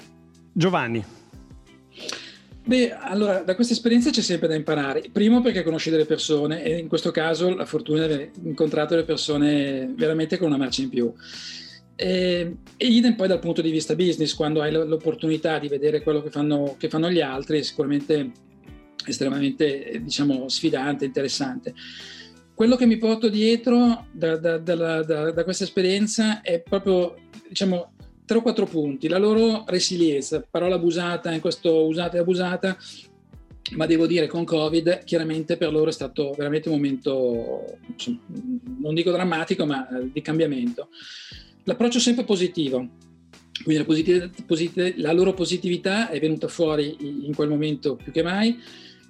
Giovanni. 0.52 1.19
Beh, 2.66 2.94
allora, 2.94 3.42
da 3.42 3.56
questa 3.56 3.74
esperienza 3.74 4.12
c'è 4.12 4.22
sempre 4.22 4.48
da 4.48 4.56
imparare. 4.56 5.04
Primo 5.12 5.42
perché 5.42 5.64
conosci 5.64 5.90
delle 5.90 6.06
persone 6.06 6.64
e 6.64 6.78
in 6.78 6.88
questo 6.88 7.12
caso 7.12 7.56
la 7.56 7.66
fortuna 7.66 8.06
di 8.06 8.14
aver 8.14 8.32
incontrato 8.44 8.96
le 8.96 9.04
persone 9.04 9.92
veramente 9.96 10.38
con 10.38 10.48
una 10.48 10.58
marcia 10.58 10.84
in 10.84 10.90
più. 10.90 11.12
E, 11.96 12.56
e 12.78 12.86
idem 12.86 13.16
poi 13.16 13.28
dal 13.28 13.40
punto 13.40 13.62
di 13.62 13.72
vista 13.72 13.96
business, 13.96 14.34
quando 14.34 14.62
hai 14.62 14.72
l'opportunità 14.72 15.58
di 15.58 15.68
vedere 15.68 16.02
quello 16.02 16.22
che 16.22 16.30
fanno, 16.30 16.76
che 16.78 16.90
fanno 16.90 17.10
gli 17.10 17.22
altri, 17.22 17.64
sicuramente 17.64 18.32
estremamente 19.06 20.00
diciamo, 20.04 20.48
sfidante, 20.48 21.06
interessante. 21.06 21.74
Quello 22.54 22.76
che 22.76 22.86
mi 22.86 22.98
porto 22.98 23.30
dietro 23.30 24.08
da, 24.12 24.38
da, 24.38 24.58
da, 24.58 25.02
da 25.02 25.44
questa 25.44 25.64
esperienza 25.64 26.42
è 26.42 26.62
proprio 26.62 27.16
diciamo, 27.48 27.94
tre 28.30 28.38
o 28.38 28.42
quattro 28.44 28.68
punti. 28.68 29.08
La 29.08 29.18
loro 29.18 29.64
resilienza, 29.66 30.46
parola 30.48 30.76
abusata, 30.76 31.32
in 31.32 31.40
questo 31.40 31.88
usata 31.88 32.18
e 32.18 32.20
abusata, 32.20 32.78
ma 33.72 33.88
devo 33.88 34.06
dire 34.06 34.28
con 34.28 34.44
Covid 34.46 35.04
chiaramente 35.04 35.58
per 35.58 35.72
loro 35.72 35.90
è 35.90 35.92
stato 35.92 36.36
veramente 36.38 36.70
un 36.70 36.76
momento, 36.76 37.80
insomma, 37.88 38.20
non 38.82 38.94
dico 38.94 39.10
drammatico, 39.10 39.66
ma 39.66 39.90
eh, 39.90 40.12
di 40.14 40.22
cambiamento. 40.22 40.90
L'approccio 41.64 41.98
sempre 41.98 42.24
positivo, 42.24 42.88
quindi 43.64 43.82
la, 43.82 43.86
positiv- 43.86 44.46
positiv- 44.46 44.98
la 44.98 45.12
loro 45.12 45.34
positività 45.34 46.10
è 46.10 46.20
venuta 46.20 46.48
fuori 46.48 46.98
in 47.26 47.34
quel 47.34 47.50
momento 47.50 47.96
più 47.96 48.12
che 48.12 48.22
mai 48.22 48.60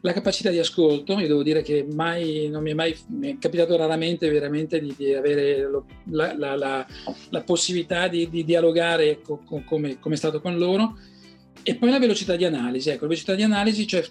la 0.02 0.14
capacità 0.14 0.50
di 0.50 0.60
ascolto, 0.60 1.20
io 1.20 1.28
devo 1.28 1.44
dire 1.44 1.62
che 1.62 1.86
mai, 1.94 2.48
non 2.50 2.64
mi 2.64 2.72
è 2.72 2.74
mai 2.74 2.96
mi 3.08 3.34
è 3.34 3.38
capitato 3.38 3.76
raramente 3.76 4.30
veramente 4.30 4.80
di, 4.80 4.94
di 4.96 5.14
avere 5.14 5.70
lo, 5.70 5.86
la, 6.12 6.34
la, 6.38 6.56
la, 6.56 6.88
la, 7.30 7.42
possibilità 7.42 8.08
di, 8.08 8.30
di 8.30 8.46
dialogare 8.46 9.22
co, 9.22 9.42
co, 9.46 9.62
come, 9.66 10.00
come, 10.00 10.16
è 10.16 10.18
stato 10.18 10.40
con 10.40 10.58
loro 10.58 10.98
e 11.64 11.76
poi 11.76 11.90
la 11.90 12.00
velocità 12.00 12.36
di 12.36 12.46
analisi. 12.46 12.90
Ecco, 12.90 13.02
la 13.02 13.10
velocità 13.10 13.36
di 13.36 13.44
analisi, 13.44 13.86
cioè 13.86 14.06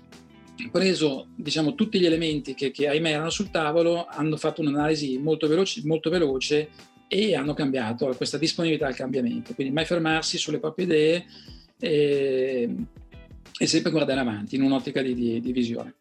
preso 0.71 1.29
diciamo, 1.37 1.75
tutti 1.75 1.99
gli 1.99 2.07
elementi 2.07 2.55
che, 2.55 2.71
che 2.71 2.89
ahimè 2.89 3.11
erano 3.11 3.31
sul 3.31 3.51
tavolo, 3.51 4.05
hanno 4.07 4.37
fatto 4.37 4.61
un'analisi 4.61 5.19
molto 5.19 5.49
veloce, 5.49 5.81
molto 5.85 6.11
veloce 6.11 6.69
e 7.09 7.35
hanno 7.35 7.55
cambiato 7.55 8.13
questa 8.15 8.37
disponibilità 8.37 8.87
al 8.87 8.95
cambiamento. 8.95 9.55
Quindi 9.55 9.73
mai 9.73 9.87
fermarsi 9.87 10.37
sulle 10.37 10.59
proprie 10.59 10.85
idee. 10.85 11.27
E, 11.81 12.75
e 13.59 13.67
sempre 13.67 13.91
guardare 13.91 14.21
avanti 14.21 14.57
in 14.57 14.63
un'ottica 14.63 15.03
di, 15.03 15.15
di, 15.15 15.41
di 15.41 15.53
visione. 15.53 15.95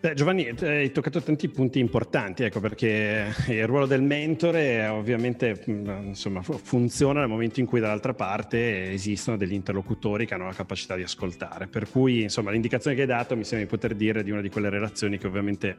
Beh, 0.00 0.14
Giovanni, 0.14 0.48
hai 0.60 0.92
toccato 0.92 1.20
tanti 1.20 1.48
punti 1.48 1.80
importanti, 1.80 2.44
ecco, 2.44 2.60
perché 2.60 3.34
il 3.48 3.66
ruolo 3.66 3.84
del 3.84 4.00
mentore 4.00 4.86
ovviamente 4.86 5.60
insomma, 5.66 6.40
funziona 6.40 7.18
nel 7.18 7.28
momento 7.28 7.58
in 7.58 7.66
cui 7.66 7.80
dall'altra 7.80 8.14
parte 8.14 8.92
esistono 8.92 9.36
degli 9.36 9.54
interlocutori 9.54 10.24
che 10.24 10.34
hanno 10.34 10.46
la 10.46 10.52
capacità 10.52 10.94
di 10.94 11.02
ascoltare. 11.02 11.66
Per 11.66 11.90
cui, 11.90 12.22
insomma, 12.22 12.52
l'indicazione 12.52 12.94
che 12.94 13.02
hai 13.02 13.08
dato 13.08 13.36
mi 13.36 13.42
sembra 13.42 13.66
di 13.66 13.74
poter 13.74 13.96
dire 13.96 14.22
di 14.22 14.30
una 14.30 14.40
di 14.40 14.50
quelle 14.50 14.70
relazioni 14.70 15.18
che 15.18 15.26
ovviamente 15.26 15.78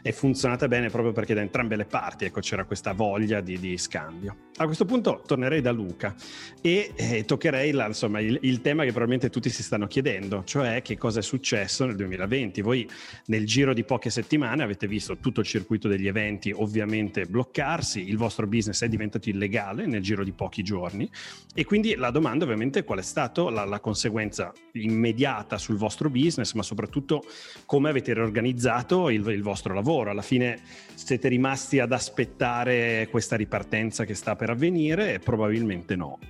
è 0.00 0.12
funzionata 0.12 0.66
bene 0.66 0.88
proprio 0.88 1.12
perché 1.12 1.34
da 1.34 1.42
entrambe 1.42 1.76
le 1.76 1.84
parti 1.84 2.24
ecco, 2.24 2.40
c'era 2.40 2.64
questa 2.64 2.94
voglia 2.94 3.42
di, 3.42 3.58
di 3.58 3.76
scambio. 3.76 4.34
A 4.56 4.64
questo 4.64 4.86
punto 4.86 5.22
tornerei 5.26 5.60
da 5.60 5.72
Luca 5.72 6.14
e 6.62 6.92
eh, 6.96 7.26
toccherei 7.26 7.72
la, 7.72 7.86
insomma, 7.88 8.20
il, 8.20 8.38
il 8.40 8.62
tema 8.62 8.84
che 8.84 8.92
probabilmente 8.92 9.28
tutti 9.28 9.50
si 9.50 9.62
stanno 9.62 9.86
chiedendo, 9.86 10.42
cioè 10.46 10.80
che 10.80 10.96
cosa 10.96 11.18
è 11.18 11.22
successo 11.22 11.84
nel 11.84 11.96
2020. 11.96 12.62
Voi 12.62 12.88
nel 13.26 13.44
giro 13.44 13.56
giro 13.58 13.74
di 13.74 13.82
poche 13.82 14.08
settimane 14.08 14.62
avete 14.62 14.86
visto 14.86 15.16
tutto 15.16 15.40
il 15.40 15.46
circuito 15.46 15.88
degli 15.88 16.06
eventi 16.06 16.52
ovviamente 16.54 17.24
bloccarsi, 17.24 18.08
il 18.08 18.16
vostro 18.16 18.46
business 18.46 18.84
è 18.84 18.88
diventato 18.88 19.28
illegale 19.28 19.84
nel 19.84 20.00
giro 20.00 20.22
di 20.22 20.30
pochi 20.30 20.62
giorni 20.62 21.10
e 21.52 21.64
quindi 21.64 21.96
la 21.96 22.12
domanda 22.12 22.44
ovviamente 22.44 22.84
qual 22.84 23.00
è 23.00 23.02
stata 23.02 23.50
la, 23.50 23.64
la 23.64 23.80
conseguenza 23.80 24.52
immediata 24.74 25.58
sul 25.58 25.76
vostro 25.76 26.08
business, 26.08 26.52
ma 26.52 26.62
soprattutto 26.62 27.24
come 27.66 27.88
avete 27.88 28.14
riorganizzato 28.14 29.10
il, 29.10 29.26
il 29.26 29.42
vostro 29.42 29.74
lavoro. 29.74 30.10
Alla 30.10 30.22
fine 30.22 30.60
siete 30.94 31.26
rimasti 31.26 31.80
ad 31.80 31.90
aspettare 31.90 33.08
questa 33.10 33.34
ripartenza 33.34 34.04
che 34.04 34.14
sta 34.14 34.36
per 34.36 34.50
avvenire? 34.50 35.18
Probabilmente 35.18 35.96
no. 35.96 36.20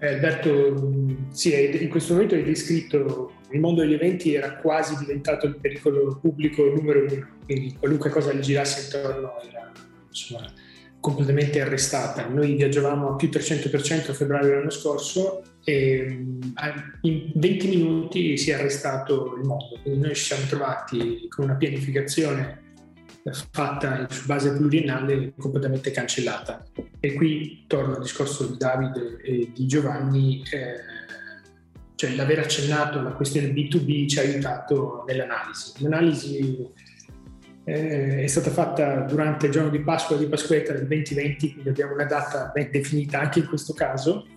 Eh, 0.00 0.14
Alberto, 0.14 0.92
sì, 1.30 1.54
in 1.80 1.88
questo 1.88 2.14
momento 2.14 2.34
hai 2.34 2.42
descritto 2.42 3.37
il 3.50 3.60
mondo 3.60 3.80
degli 3.80 3.94
eventi 3.94 4.34
era 4.34 4.56
quasi 4.56 4.96
diventato 4.98 5.46
il 5.46 5.56
pericolo 5.56 6.18
pubblico 6.20 6.62
numero 6.64 7.04
uno, 7.04 7.28
quindi 7.44 7.74
qualunque 7.78 8.10
cosa 8.10 8.32
gli 8.32 8.40
girasse 8.40 8.96
intorno 8.96 9.40
era 9.40 9.72
insomma, 10.08 10.52
completamente 11.00 11.60
arrestata. 11.60 12.26
Noi 12.26 12.54
viaggiavamo 12.54 13.10
a 13.10 13.16
più 13.16 13.28
300% 13.28 14.10
a 14.10 14.14
febbraio 14.14 14.46
dell'anno 14.46 14.70
scorso 14.70 15.42
e 15.64 16.06
mm, 16.08 16.40
in 17.02 17.32
20 17.34 17.68
minuti 17.68 18.36
si 18.36 18.50
è 18.50 18.54
arrestato 18.54 19.36
il 19.36 19.46
mondo, 19.46 19.78
quindi 19.82 20.00
noi 20.00 20.14
ci 20.14 20.24
siamo 20.24 20.46
trovati 20.46 21.26
con 21.28 21.44
una 21.44 21.54
pianificazione 21.54 22.66
fatta 23.50 24.06
su 24.08 24.26
base 24.26 24.52
pluriennale 24.52 25.34
completamente 25.38 25.90
cancellata. 25.90 26.64
E 27.00 27.14
qui 27.14 27.64
torno 27.66 27.96
al 27.96 28.02
discorso 28.02 28.46
di 28.46 28.56
Davide 28.56 29.20
e 29.22 29.50
di 29.54 29.66
Giovanni, 29.66 30.42
eh, 30.50 30.97
cioè 31.98 32.14
l'aver 32.14 32.38
accennato 32.38 33.00
alla 33.00 33.10
questione 33.10 33.48
B2B 33.48 34.06
ci 34.06 34.20
ha 34.20 34.22
aiutato 34.22 35.02
nell'analisi. 35.04 35.72
L'analisi 35.78 36.70
eh, 37.64 38.22
è 38.22 38.26
stata 38.28 38.50
fatta 38.50 39.00
durante 39.00 39.46
il 39.46 39.52
giorno 39.52 39.68
di 39.68 39.80
Pasqua 39.80 40.16
di 40.16 40.28
Pasquetta 40.28 40.72
del 40.74 40.86
2020, 40.86 41.52
quindi 41.54 41.68
abbiamo 41.68 41.94
una 41.94 42.04
data 42.04 42.52
ben 42.54 42.70
definita 42.70 43.18
anche 43.18 43.40
in 43.40 43.46
questo 43.46 43.72
caso. 43.72 44.28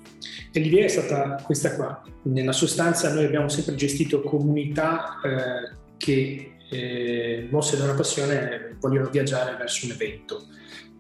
E 0.52 0.60
l'idea 0.60 0.86
è 0.86 0.88
stata 0.88 1.40
questa 1.44 1.76
qua. 1.76 2.02
Nella 2.24 2.52
sostanza 2.52 3.14
noi 3.14 3.26
abbiamo 3.26 3.48
sempre 3.48 3.76
gestito 3.76 4.22
comunità 4.22 5.20
eh, 5.24 5.78
che 6.02 6.54
eh, 6.72 7.48
mosse 7.52 7.78
da 7.78 7.84
una 7.84 7.94
passione 7.94 8.76
vogliono 8.80 9.10
viaggiare 9.10 9.56
verso 9.56 9.86
un 9.86 9.92
evento. 9.92 10.48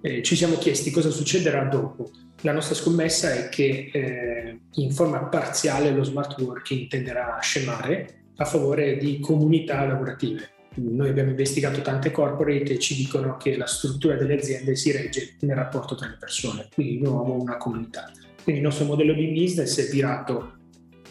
Eh, 0.01 0.21
ci 0.21 0.35
siamo 0.35 0.57
chiesti 0.57 0.91
cosa 0.91 1.09
succederà 1.09 1.63
dopo. 1.63 2.11
La 2.41 2.53
nostra 2.53 2.75
scommessa 2.75 3.33
è 3.33 3.49
che 3.49 3.89
eh, 3.91 4.59
in 4.73 4.91
forma 4.91 5.23
parziale 5.25 5.91
lo 5.91 6.03
smart 6.03 6.39
working 6.39 6.87
tenderà 6.87 7.37
a 7.37 7.41
scemare 7.41 8.25
a 8.37 8.45
favore 8.45 8.97
di 8.97 9.19
comunità 9.19 9.83
lavorative. 9.85 10.49
Noi 10.75 11.09
abbiamo 11.09 11.31
investigato 11.31 11.81
tante 11.81 12.11
corporate 12.11 12.73
e 12.73 12.79
ci 12.79 12.95
dicono 12.95 13.37
che 13.37 13.57
la 13.57 13.65
struttura 13.65 14.15
delle 14.15 14.35
aziende 14.35 14.75
si 14.75 14.91
regge 14.91 15.35
nel 15.41 15.55
rapporto 15.55 15.95
tra 15.95 16.07
le 16.07 16.17
persone, 16.17 16.67
quindi 16.73 17.01
noi 17.01 17.19
abbiamo 17.19 17.41
una 17.41 17.57
comunità. 17.57 18.09
Quindi 18.41 18.61
il 18.61 18.67
nostro 18.67 18.85
modello 18.85 19.13
di 19.13 19.27
business 19.27 19.79
è 19.79 19.91
virato, 19.91 20.53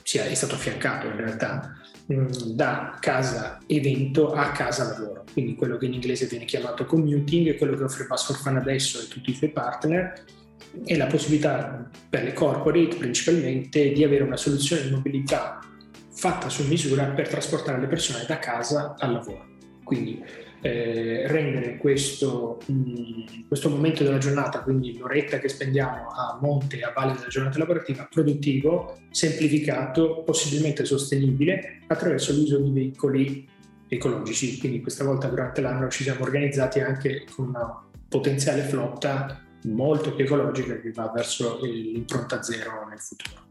è 0.03 0.35
stato 0.35 0.55
affiancato 0.55 1.07
in 1.07 1.17
realtà 1.17 1.80
da 2.17 2.97
casa 3.01 3.59
evento 3.67 4.33
a 4.33 4.51
casa 4.51 4.99
lavoro, 4.99 5.25
quindi 5.33 5.55
quello 5.55 5.77
che 5.77 5.87
in 5.87 5.95
inglese 5.95 6.27
viene 6.27 6.45
chiamato 6.45 6.85
commuting, 6.85 7.57
quello 7.57 7.77
che 7.77 7.85
offre 7.85 8.07
Fun 8.07 8.57
adesso 8.57 9.01
e 9.01 9.09
tutti 9.09 9.31
i 9.31 9.35
suoi 9.35 9.51
partner, 9.51 10.25
e 10.85 10.97
la 10.97 11.07
possibilità 11.07 11.89
per 12.09 12.25
le 12.25 12.33
corporate 12.33 12.97
principalmente 12.97 13.93
di 13.93 14.05
avere 14.05 14.25
una 14.25 14.37
soluzione 14.37 14.83
di 14.83 14.91
mobilità 14.91 15.61
fatta 16.13 16.49
su 16.49 16.67
misura 16.67 17.05
per 17.07 17.29
trasportare 17.29 17.81
le 17.81 17.87
persone 17.87 18.25
da 18.27 18.39
casa 18.39 18.95
al 18.99 19.13
lavoro. 19.13 19.47
Quindi 19.85 20.23
eh, 20.61 21.27
rendere 21.27 21.77
questo, 21.79 22.59
mh, 22.67 22.73
mm, 22.73 23.23
questo, 23.49 23.71
momento 23.71 24.05
della 24.05 24.19
giornata, 24.19 24.61
quindi 24.61 24.97
l'oretta 24.99 25.39
che 25.39 25.49
spendiamo 25.49 26.09
a 26.09 26.39
monte, 26.41 26.81
a 26.83 26.93
valle 26.95 27.15
della 27.15 27.29
giornata 27.29 27.59
lavorativa, 27.59 28.07
produttivo, 28.11 28.99
semplificato, 29.11 30.23
possibilmente 30.25 30.85
sostenibile 30.85 31.81
attraverso 31.87 32.33
l'uso 32.33 32.59
di 32.59 32.71
veicoli 32.71 33.49
ecologici. 33.89 34.59
Quindi 34.59 34.81
questa 34.81 35.05
volta 35.05 35.29
durante 35.29 35.61
l'anno 35.61 35.89
ci 35.89 36.03
siamo 36.03 36.23
organizzati 36.23 36.81
anche 36.81 37.25
con 37.35 37.49
una 37.49 37.83
potenziale 38.09 38.63
flotta 38.63 39.45
molto 39.65 40.15
più 40.15 40.25
ecologica 40.25 40.79
che 40.79 40.91
va 40.93 41.11
verso 41.15 41.59
l'impronta 41.63 42.43
zero 42.43 42.87
nel 42.89 43.01
futuro. 43.01 43.50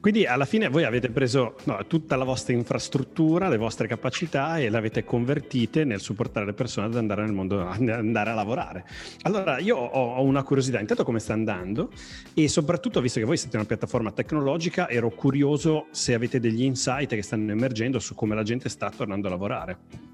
Quindi 0.00 0.26
alla 0.26 0.44
fine 0.44 0.68
voi 0.68 0.84
avete 0.84 1.10
preso 1.10 1.56
no, 1.64 1.84
tutta 1.86 2.14
la 2.14 2.24
vostra 2.24 2.52
infrastruttura, 2.52 3.48
le 3.48 3.56
vostre 3.56 3.88
capacità 3.88 4.58
e 4.58 4.70
le 4.70 4.76
avete 4.76 5.04
convertite 5.04 5.84
nel 5.84 6.00
supportare 6.00 6.46
le 6.46 6.52
persone 6.52 6.86
ad 6.86 6.96
andare 6.96 7.22
nel 7.22 7.32
mondo, 7.32 7.66
ad 7.66 7.88
andare 7.88 8.30
a 8.30 8.34
lavorare. 8.34 8.84
Allora 9.22 9.58
io 9.58 9.76
ho, 9.76 10.22
una 10.22 10.44
curiosità, 10.44 10.78
intanto 10.78 11.02
come 11.02 11.18
sta 11.18 11.32
andando 11.32 11.90
e 12.32 12.48
soprattutto 12.48 13.00
visto 13.00 13.18
che 13.18 13.26
voi 13.26 13.36
siete 13.36 13.56
una 13.56 13.66
piattaforma 13.66 14.12
tecnologica 14.12 14.88
ero 14.88 15.10
curioso 15.10 15.86
se 15.90 16.14
avete 16.14 16.38
degli 16.38 16.62
insight 16.62 17.14
che 17.14 17.22
stanno 17.22 17.50
emergendo 17.50 17.98
su 17.98 18.14
come 18.14 18.36
la 18.36 18.44
gente 18.44 18.68
sta 18.68 18.90
tornando 18.90 19.26
a 19.26 19.30
lavorare. 19.30 20.07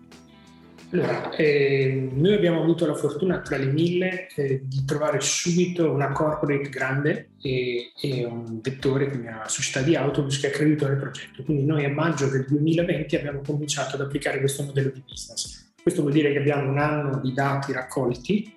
Allora, 0.95 1.31
eh, 1.31 2.09
noi 2.13 2.35
abbiamo 2.35 2.63
avuto 2.63 2.87
la 2.87 2.95
fortuna 2.95 3.41
tra 3.41 3.57
le 3.57 3.67
mille 3.67 4.29
eh, 4.37 4.61
di 4.63 4.85
trovare 4.85 5.21
subito 5.21 5.91
una 5.91 6.13
corporate 6.13 6.69
grande 6.69 7.31
e, 7.43 7.91
e, 8.01 8.25
un 8.25 8.61
vettore, 8.61 9.09
quindi 9.09 9.27
una 9.27 9.49
società 9.49 9.85
di 9.85 9.97
autobus 9.97 10.39
che 10.39 10.47
ha 10.47 10.51
creduto 10.51 10.87
nel 10.87 10.99
progetto. 10.99 11.43
Quindi 11.43 11.65
noi 11.65 11.85
a 11.85 11.91
maggio 11.91 12.29
del 12.29 12.45
2020 12.47 13.17
abbiamo 13.17 13.41
cominciato 13.45 13.97
ad 13.97 14.03
applicare 14.03 14.39
questo 14.39 14.63
modello 14.63 14.91
di 14.91 15.03
business. 15.05 15.73
Questo 15.83 16.03
vuol 16.03 16.15
dire 16.15 16.31
che 16.31 16.39
abbiamo 16.39 16.71
un 16.71 16.79
anno 16.79 17.19
di 17.21 17.33
dati 17.33 17.73
raccolti 17.73 18.53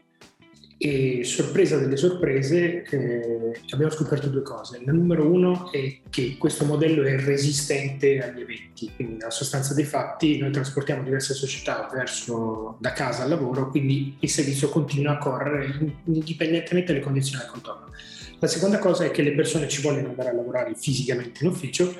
e 0.79 1.23
sorpresa 1.23 1.77
delle 1.77 1.97
sorprese 1.97 2.83
eh, 2.83 3.61
abbiamo 3.71 3.91
scoperto 3.91 4.27
due 4.27 4.43
cose. 4.43 4.79
La 4.85 4.91
numero 4.91 5.27
uno 5.27 5.71
è 5.71 6.01
che 6.09 6.35
questo 6.37 6.65
modello 6.65 7.03
è 7.03 7.19
resistente 7.19 8.21
agli 8.21 8.41
eventi, 8.41 8.91
quindi 8.95 9.15
nella 9.15 9.31
sostanza 9.31 9.73
dei 9.73 9.85
fatti 9.85 10.37
noi 10.37 10.51
trasportiamo 10.51 11.03
diverse 11.03 11.33
società 11.33 11.89
verso, 11.91 12.77
da 12.79 12.93
casa 12.93 13.23
al 13.23 13.29
lavoro, 13.29 13.69
quindi 13.69 14.17
il 14.19 14.29
servizio 14.29 14.69
continua 14.69 15.13
a 15.13 15.17
correre 15.17 15.95
indipendentemente 16.05 16.93
dalle 16.93 17.03
condizioni 17.03 17.41
del 17.41 17.51
contorno. 17.51 17.91
La 18.39 18.47
seconda 18.47 18.77
cosa 18.77 19.03
è 19.03 19.09
che 19.09 19.23
le 19.23 19.33
persone 19.33 19.67
ci 19.67 19.81
vogliono 19.81 20.09
andare 20.09 20.29
a 20.29 20.33
lavorare 20.33 20.75
fisicamente 20.75 21.43
in 21.43 21.49
ufficio 21.49 21.91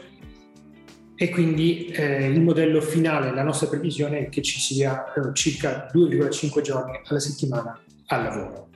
e 1.15 1.29
quindi 1.29 1.87
eh, 1.87 2.27
il 2.27 2.41
modello 2.41 2.79
finale, 2.79 3.33
la 3.33 3.41
nostra 3.41 3.65
previsione 3.65 4.27
è 4.27 4.29
che 4.29 4.43
ci 4.43 4.59
sia 4.59 5.11
eh, 5.13 5.33
circa 5.33 5.89
2,5 5.91 6.61
giorni 6.61 6.99
alla 7.03 7.19
settimana 7.19 7.81
al 8.09 8.23
lavoro. 8.23 8.66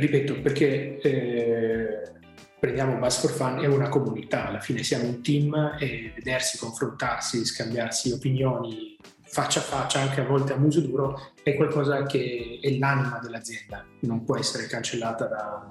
Ripeto, 0.00 0.40
perché 0.40 0.98
eh, 0.98 2.10
prendiamo 2.58 2.96
Bus 2.96 3.18
for 3.18 3.30
Fun 3.32 3.62
è 3.62 3.66
una 3.66 3.90
comunità, 3.90 4.46
alla 4.46 4.60
fine 4.60 4.82
siamo 4.82 5.04
un 5.04 5.20
team 5.20 5.76
e 5.78 6.12
vedersi, 6.14 6.56
confrontarsi, 6.56 7.44
scambiarsi 7.44 8.10
opinioni 8.10 8.96
faccia 9.22 9.60
a 9.60 9.62
faccia, 9.62 10.00
anche 10.00 10.22
a 10.22 10.24
volte 10.24 10.54
a 10.54 10.56
muso 10.56 10.80
duro, 10.80 11.32
è 11.42 11.54
qualcosa 11.54 12.04
che 12.04 12.58
è 12.62 12.78
l'anima 12.78 13.20
dell'azienda, 13.22 13.84
non 14.00 14.24
può 14.24 14.38
essere 14.38 14.66
cancellata 14.66 15.26
da 15.26 15.66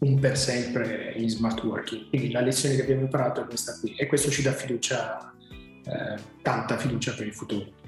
un 0.00 0.18
per 0.18 0.36
sempre 0.36 1.14
in 1.16 1.30
smart 1.30 1.62
working. 1.64 2.10
Quindi 2.10 2.32
la 2.32 2.40
lezione 2.40 2.76
che 2.76 2.82
abbiamo 2.82 3.00
imparato 3.00 3.42
è 3.42 3.46
questa 3.46 3.78
qui 3.80 3.94
e 3.96 4.06
questo 4.06 4.30
ci 4.30 4.42
dà 4.42 4.52
fiducia, 4.52 5.32
eh, 5.48 6.20
tanta 6.42 6.76
fiducia 6.76 7.14
per 7.14 7.26
il 7.26 7.34
futuro. 7.34 7.79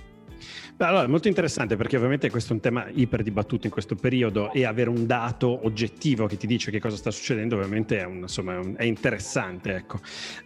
Allora, 0.87 1.07
molto 1.07 1.29
interessante 1.29 1.77
perché 1.77 1.97
ovviamente 1.97 2.29
questo 2.29 2.51
è 2.51 2.55
un 2.57 2.61
tema 2.61 2.87
iper 2.93 3.23
dibattuto 3.23 3.67
in 3.67 3.73
questo 3.73 3.95
periodo 3.95 4.53
e 4.53 4.65
avere 4.65 4.91
un 4.91 5.07
dato 5.07 5.65
oggettivo 5.65 6.27
che 6.27 6.37
ti 6.37 6.49
dice 6.49 6.73
che 6.73 6.81
cosa 6.81 6.97
sta 6.97 7.13
succedendo 7.13 7.55
ovviamente 7.55 8.01
è, 8.01 8.05
un, 8.05 8.17
insomma, 8.23 8.61
è 8.77 8.85
interessante. 8.85 9.75
Ecco. 9.77 10.01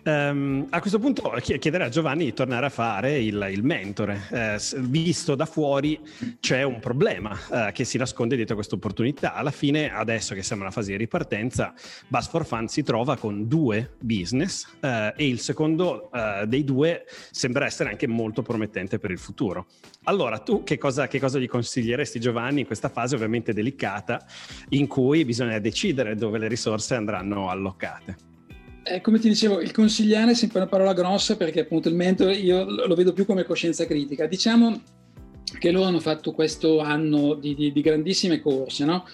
Um, 0.05 0.67
a 0.69 0.81
questo 0.81 0.99
punto 0.99 1.33
chiederei 1.41 1.87
a 1.87 1.91
Giovanni 1.91 2.25
di 2.27 2.33
tornare 2.35 2.67
a 2.67 2.69
fare 2.69 3.19
il, 3.19 3.49
il 3.51 3.65
mentore. 3.65 4.29
Eh, 4.31 4.59
visto 4.81 5.35
da 5.35 5.47
fuori 5.47 5.99
c'è 6.39 6.63
un 6.63 6.81
problema 6.81 7.39
eh, 7.51 7.73
che 7.73 7.85
si 7.85 7.97
nasconde 7.97 8.37
dietro 8.37 8.57
questa 8.57 8.75
opportunità. 8.75 9.33
Alla 9.35 9.51
fine, 9.51 9.91
adesso 9.91 10.35
che 10.35 10.43
siamo 10.43 10.63
nella 10.63 10.75
fase 10.75 10.91
di 10.91 10.99
ripartenza, 10.99 11.73
Bus 12.09 12.29
for 12.29 12.45
Fun 12.45 12.69
si 12.69 12.83
trova 12.83 13.17
con 13.17 13.49
due 13.49 13.95
business 14.01 14.67
eh, 14.81 15.15
e 15.17 15.29
il 15.29 15.41
secondo 15.41 16.11
eh, 16.13 16.45
dei 16.47 16.63
due 16.63 17.07
sembra 17.31 17.65
essere 17.65 17.89
anche 17.89 18.07
molto 18.07 18.43
promettente 18.43 18.99
per 18.99 19.11
il 19.11 19.19
futuro. 19.19 19.67
Allora, 20.09 20.26
tu 20.39 20.63
che 20.63 20.79
cosa, 20.79 21.07
che 21.07 21.19
cosa 21.19 21.39
gli 21.39 21.49
consiglieresti 21.49 22.21
Giovanni 22.21 22.61
in 22.61 22.67
questa 22.67 22.89
fase 22.89 23.15
ovviamente 23.15 23.53
delicata 23.53 24.25
in 24.71 24.87
cui 24.87 25.25
bisogna 25.25 25.59
decidere 25.59 26.15
dove 26.15 26.39
le 26.39 26.49
risorse 26.49 26.95
andranno 26.95 27.49
allocate? 27.49 28.17
Eh, 28.83 29.01
come 29.01 29.19
ti 29.19 29.29
dicevo, 29.29 29.61
il 29.61 29.73
consigliare 29.73 30.31
è 30.31 30.35
sempre 30.35 30.59
una 30.59 30.69
parola 30.69 30.93
grossa 30.93 31.37
perché 31.37 31.61
appunto 31.61 31.89
il 31.89 31.97
mentore 31.97 32.35
io 32.35 32.65
lo 32.65 32.95
vedo 32.95 33.13
più 33.13 33.27
come 33.27 33.45
coscienza 33.45 33.85
critica. 33.85 34.27
Diciamo 34.27 34.81
che 35.59 35.71
loro 35.71 35.87
hanno 35.87 36.01
fatto 36.01 36.33
questo 36.33 36.79
anno 36.79 37.35
di, 37.35 37.55
di, 37.55 37.73
di 37.73 37.81
grandissime 37.81 38.41
corse, 38.41 38.85
no? 38.85 39.05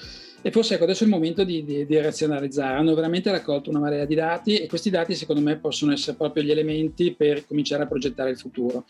E 0.45 0.50
forse 0.50 0.75
ecco, 0.75 0.85
adesso 0.85 1.04
è 1.04 1.07
il 1.07 1.12
momento 1.12 1.45
di, 1.45 1.64
di, 1.64 1.87
di, 1.87 2.00
razionalizzare. 2.00 2.76
Hanno 2.76 2.95
veramente 2.95 3.31
raccolto 3.31 3.71
una 3.71 3.78
marea 3.78 4.04
di 4.04 4.16
dati 4.16 4.59
e 4.59 4.66
questi 4.66 4.90
dati 4.90 5.14
secondo 5.14 5.40
me 5.40 5.57
possono 5.57 5.92
essere 5.92 6.16
proprio 6.16 6.42
gli 6.42 6.50
elementi 6.50 7.14
per 7.14 7.47
cominciare 7.47 7.85
a 7.85 7.87
progettare 7.87 8.31
il 8.31 8.38
futuro. 8.38 8.85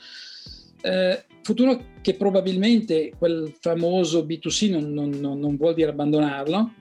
Eh, 0.83 1.25
futuro 1.43 1.81
che 2.01 2.15
probabilmente 2.15 3.13
quel 3.17 3.55
famoso 3.59 4.25
B2C 4.25 4.71
non, 4.71 4.93
non, 4.93 5.39
non, 5.39 5.57
vuol 5.57 5.75
dire 5.75 5.91
abbandonarlo, 5.91 6.73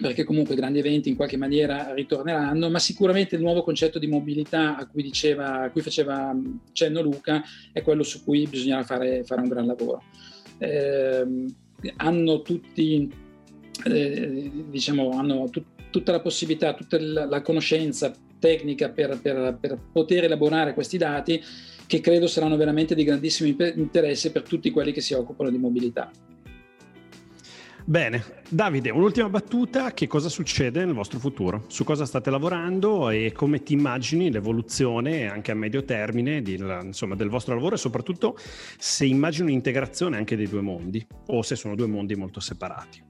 perché 0.00 0.24
comunque 0.24 0.54
i 0.54 0.56
grandi 0.56 0.78
eventi 0.78 1.08
in 1.08 1.16
qualche 1.16 1.36
maniera 1.36 1.94
ritorneranno, 1.94 2.68
ma 2.70 2.78
sicuramente 2.78 3.36
il 3.36 3.42
nuovo 3.42 3.62
concetto 3.62 3.98
di 3.98 4.06
mobilità 4.06 4.76
a 4.76 4.86
cui, 4.86 5.02
diceva, 5.02 5.62
a 5.62 5.70
cui 5.70 5.80
faceva 5.80 6.34
cenno 6.72 7.00
Luca 7.00 7.42
è 7.72 7.82
quello 7.82 8.02
su 8.02 8.22
cui 8.22 8.46
bisognerà 8.46 8.82
fare, 8.84 9.24
fare 9.24 9.40
un 9.40 9.48
gran 9.48 9.66
lavoro. 9.66 10.02
Eh, 10.58 11.26
hanno 11.96 12.42
tutti, 12.42 13.10
eh, 13.84 14.50
diciamo, 14.68 15.10
hanno 15.10 15.48
tut, 15.50 15.64
tutta 15.90 16.12
la 16.12 16.20
possibilità, 16.20 16.74
tutta 16.74 16.98
la, 17.00 17.24
la 17.24 17.40
conoscenza 17.40 18.12
tecnica 18.38 18.90
per, 18.90 19.18
per, 19.20 19.58
per 19.60 19.78
poter 19.92 20.24
elaborare 20.24 20.74
questi 20.74 20.96
dati 20.96 21.42
che 21.88 22.00
credo 22.00 22.26
saranno 22.26 22.56
veramente 22.56 22.94
di 22.94 23.02
grandissimo 23.02 23.48
interesse 23.48 24.30
per 24.30 24.42
tutti 24.42 24.70
quelli 24.70 24.92
che 24.92 25.00
si 25.00 25.14
occupano 25.14 25.48
di 25.48 25.56
mobilità. 25.56 26.10
Bene, 27.82 28.22
Davide, 28.50 28.90
un'ultima 28.90 29.30
battuta, 29.30 29.92
che 29.92 30.06
cosa 30.06 30.28
succede 30.28 30.84
nel 30.84 30.92
vostro 30.92 31.18
futuro? 31.18 31.64
Su 31.68 31.84
cosa 31.84 32.04
state 32.04 32.28
lavorando 32.28 33.08
e 33.08 33.32
come 33.32 33.62
ti 33.62 33.72
immagini 33.72 34.30
l'evoluzione 34.30 35.26
anche 35.26 35.52
a 35.52 35.54
medio 35.54 35.82
termine 35.82 36.42
di, 36.42 36.62
insomma, 36.82 37.14
del 37.14 37.30
vostro 37.30 37.54
lavoro 37.54 37.76
e 37.76 37.78
soprattutto 37.78 38.36
se 38.76 39.06
immagini 39.06 39.48
un'integrazione 39.48 40.18
anche 40.18 40.36
dei 40.36 40.46
due 40.46 40.60
mondi 40.60 41.04
o 41.28 41.40
se 41.40 41.56
sono 41.56 41.74
due 41.74 41.86
mondi 41.86 42.14
molto 42.14 42.40
separati? 42.40 43.02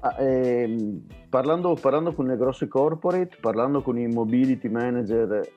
Ah, 0.00 0.20
ehm, 0.20 1.02
parlando, 1.28 1.74
parlando, 1.80 2.12
con 2.12 2.26
le 2.26 2.36
grosse 2.36 2.66
corporate, 2.66 3.36
parlando 3.40 3.82
con 3.82 3.96
i 3.96 4.08
mobility 4.08 4.68
manager 4.68 5.48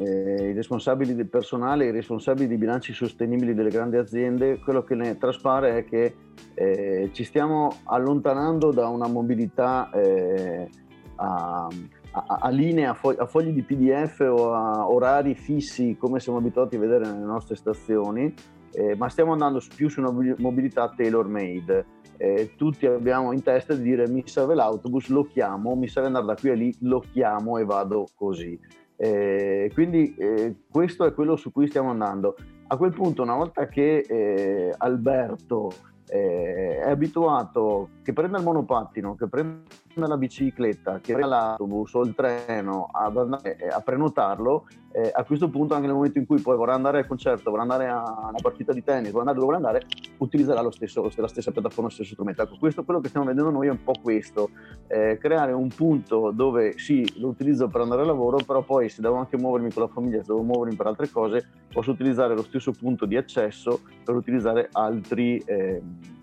eh, 0.00 0.48
i 0.48 0.52
responsabili 0.52 1.14
del 1.14 1.28
personale, 1.28 1.86
i 1.86 1.90
responsabili 1.90 2.48
di 2.48 2.56
bilanci 2.56 2.92
sostenibili 2.94 3.54
delle 3.54 3.68
grandi 3.68 3.96
aziende, 3.96 4.58
quello 4.58 4.82
che 4.82 4.94
ne 4.94 5.18
traspare 5.18 5.76
è 5.76 5.84
che 5.84 6.14
eh, 6.54 7.10
ci 7.12 7.24
stiamo 7.24 7.80
allontanando 7.84 8.72
da 8.72 8.88
una 8.88 9.06
mobilità 9.08 9.90
eh, 9.92 10.68
a, 11.16 11.68
a, 12.12 12.38
a, 12.40 12.48
linee, 12.48 12.86
a, 12.86 12.94
fo- 12.94 13.16
a, 13.16 13.26
fogli 13.26 13.52
di 13.52 13.62
PDF 13.62 14.20
o 14.20 14.54
a 14.54 14.88
orari 14.88 15.34
fissi 15.34 15.96
come 15.98 16.18
siamo 16.18 16.38
abituati 16.38 16.76
a 16.76 16.78
vedere 16.78 17.04
nelle 17.04 17.24
nostre 17.24 17.56
stazioni, 17.56 18.32
eh, 18.72 18.96
ma 18.96 19.08
stiamo 19.10 19.32
andando 19.32 19.60
più 19.74 19.90
su 19.90 20.00
una 20.00 20.12
mobilità 20.38 20.92
tailor 20.96 21.28
made. 21.28 21.98
Eh, 22.16 22.52
tutti 22.56 22.86
abbiamo 22.86 23.32
in 23.32 23.42
testa 23.42 23.74
di 23.74 23.82
dire 23.82 24.08
mi 24.08 24.22
serve 24.26 24.54
l'autobus, 24.54 25.08
lo 25.08 25.24
chiamo, 25.24 25.74
mi 25.74 25.88
serve 25.88 26.08
andare 26.08 26.26
da 26.26 26.34
qui 26.34 26.50
a 26.50 26.54
lì, 26.54 26.74
lo 26.80 27.02
chiamo 27.12 27.58
e 27.58 27.64
vado 27.64 28.06
così. 28.14 28.58
Eh, 29.02 29.70
quindi 29.72 30.14
eh, 30.16 30.56
questo 30.70 31.06
è 31.06 31.14
quello 31.14 31.36
su 31.36 31.50
cui 31.52 31.66
stiamo 31.68 31.88
andando. 31.88 32.36
A 32.66 32.76
quel 32.76 32.92
punto, 32.92 33.22
una 33.22 33.34
volta 33.34 33.66
che 33.66 34.04
eh, 34.06 34.74
Alberto 34.76 35.72
eh, 36.06 36.80
è 36.80 36.90
abituato 36.90 37.88
che 38.02 38.12
prenda 38.12 38.36
il 38.36 38.44
monopattino, 38.44 39.14
che 39.14 39.26
prenda 39.26 39.62
la 39.94 40.16
bicicletta, 40.16 41.00
che 41.00 41.14
prenda 41.14 41.36
l'autobus 41.36 41.94
o 41.94 42.02
il 42.02 42.14
treno 42.14 42.88
ad 42.90 43.16
andare 43.16 43.56
a 43.70 43.80
prenotarlo, 43.80 44.66
eh, 44.92 45.10
a 45.12 45.24
questo 45.24 45.48
punto 45.48 45.74
anche 45.74 45.86
nel 45.86 45.94
momento 45.94 46.18
in 46.18 46.26
cui 46.26 46.40
poi 46.40 46.56
vorrà 46.56 46.74
andare 46.74 46.98
al 46.98 47.06
concerto, 47.06 47.50
vorrà 47.50 47.62
andare 47.62 47.88
a 47.88 48.28
una 48.28 48.38
partita 48.40 48.72
di 48.72 48.82
tennis, 48.82 49.10
vorrà 49.10 49.30
andare 49.30 49.38
dove 49.38 49.52
vuole 49.52 49.56
andare, 49.56 49.86
utilizzerà 50.18 50.62
lo 50.62 50.70
stesso, 50.70 51.08
la 51.16 51.28
stessa 51.28 51.50
piattaforma, 51.50 51.88
lo 51.88 51.94
stesso 51.94 52.12
strumento. 52.12 52.42
Ecco, 52.42 52.56
questo 52.58 52.84
quello 52.84 53.00
che 53.00 53.08
stiamo 53.08 53.26
vedendo 53.26 53.50
noi 53.50 53.68
è 53.68 53.70
un 53.70 53.82
po' 53.82 53.94
questo, 54.02 54.50
eh, 54.88 55.18
creare 55.18 55.52
un 55.52 55.68
punto 55.68 56.30
dove 56.30 56.78
sì, 56.78 57.18
lo 57.20 57.28
utilizzo 57.28 57.68
per 57.68 57.80
andare 57.80 58.02
al 58.02 58.06
lavoro, 58.06 58.38
però 58.44 58.62
poi 58.62 58.88
se 58.88 59.00
devo 59.00 59.16
anche 59.16 59.36
muovermi 59.36 59.72
con 59.72 59.82
la 59.82 59.88
famiglia, 59.88 60.18
se 60.18 60.26
devo 60.28 60.42
muovermi 60.42 60.76
per 60.76 60.86
altre 60.86 61.08
cose, 61.08 61.48
posso 61.72 61.90
utilizzare 61.90 62.34
lo 62.34 62.42
stesso 62.42 62.72
punto 62.72 63.06
di 63.06 63.16
accesso 63.16 63.80
per 64.04 64.14
utilizzare 64.14 64.68
altri... 64.72 65.38
Eh, 65.44 66.18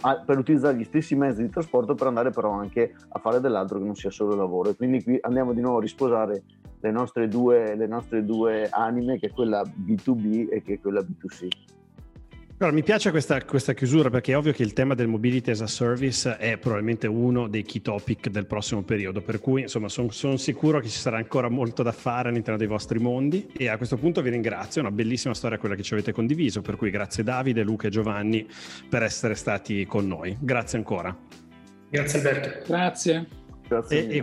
a, 0.00 0.16
per 0.16 0.38
utilizzare 0.38 0.76
gli 0.76 0.84
stessi 0.84 1.14
mezzi 1.14 1.42
di 1.42 1.50
trasporto 1.50 1.94
per 1.94 2.06
andare 2.06 2.30
però 2.30 2.50
anche 2.52 2.94
a 3.08 3.18
fare 3.18 3.40
dell'altro 3.40 3.78
che 3.78 3.84
non 3.84 3.94
sia 3.94 4.10
solo 4.10 4.34
lavoro. 4.34 4.70
E 4.70 4.76
quindi 4.76 5.02
qui 5.02 5.18
andiamo 5.20 5.52
di 5.52 5.60
nuovo 5.60 5.78
a 5.78 5.82
risposare 5.82 6.42
le 6.80 6.90
nostre 6.90 7.28
due, 7.28 7.74
le 7.74 7.86
nostre 7.86 8.24
due 8.24 8.68
anime, 8.70 9.18
che 9.18 9.28
è 9.28 9.30
quella 9.30 9.62
B2B 9.62 10.48
e 10.50 10.62
che 10.62 10.74
è 10.74 10.80
quella 10.80 11.00
B2C. 11.00 11.48
Allora, 12.56 12.76
mi 12.76 12.84
piace 12.84 13.10
questa, 13.10 13.42
questa, 13.44 13.74
chiusura 13.74 14.10
perché 14.10 14.30
è 14.32 14.36
ovvio 14.36 14.52
che 14.52 14.62
il 14.62 14.72
tema 14.74 14.94
del 14.94 15.08
mobility 15.08 15.50
as 15.50 15.60
a 15.60 15.66
service 15.66 16.36
è 16.36 16.56
probabilmente 16.56 17.08
uno 17.08 17.48
dei 17.48 17.64
key 17.64 17.82
topic 17.82 18.28
del 18.28 18.46
prossimo 18.46 18.82
periodo, 18.82 19.20
per 19.22 19.40
cui 19.40 19.62
insomma 19.62 19.88
sono 19.88 20.10
son 20.10 20.38
sicuro 20.38 20.78
che 20.78 20.88
ci 20.88 20.96
sarà 20.96 21.16
ancora 21.16 21.48
molto 21.48 21.82
da 21.82 21.90
fare 21.90 22.28
all'interno 22.28 22.56
dei 22.56 22.68
vostri 22.68 23.00
mondi 23.00 23.48
e 23.56 23.66
a 23.66 23.76
questo 23.76 23.96
punto 23.96 24.22
vi 24.22 24.30
ringrazio, 24.30 24.80
è 24.80 24.84
una 24.84 24.94
bellissima 24.94 25.34
storia 25.34 25.58
quella 25.58 25.74
che 25.74 25.82
ci 25.82 25.94
avete 25.94 26.12
condiviso, 26.12 26.62
per 26.62 26.76
cui 26.76 26.90
grazie 26.90 27.24
Davide, 27.24 27.64
Luca 27.64 27.88
e 27.88 27.90
Giovanni 27.90 28.46
per 28.88 29.02
essere 29.02 29.34
stati 29.34 29.84
con 29.84 30.06
noi. 30.06 30.36
Grazie 30.40 30.78
ancora. 30.78 31.14
Grazie 31.90 32.18
Alberto. 32.18 32.72
Grazie. 32.72 33.26
E, 33.88 34.22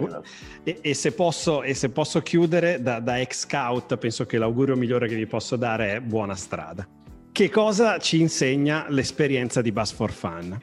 e, 0.64 0.78
e, 0.82 0.94
se 0.94 1.12
posso, 1.12 1.64
e, 1.64 1.74
se 1.74 1.90
posso, 1.90 2.22
chiudere 2.22 2.82
da, 2.82 3.00
da 3.02 3.20
ex 3.20 3.40
scout, 3.40 3.98
penso 3.98 4.26
che 4.26 4.38
l'augurio 4.38 4.78
migliore 4.78 5.10
che 5.10 5.16
vi 5.16 5.26
posso 5.26 5.58
dare 5.58 5.96
è 5.96 6.00
buona 6.00 6.36
strada. 6.36 6.88
Che 7.34 7.50
cosa 7.50 7.98
ci 7.98 8.20
insegna 8.20 8.88
l'esperienza 8.90 9.62
di 9.62 9.72
Bus 9.72 9.94
for 9.94 10.12
Fun? 10.12 10.60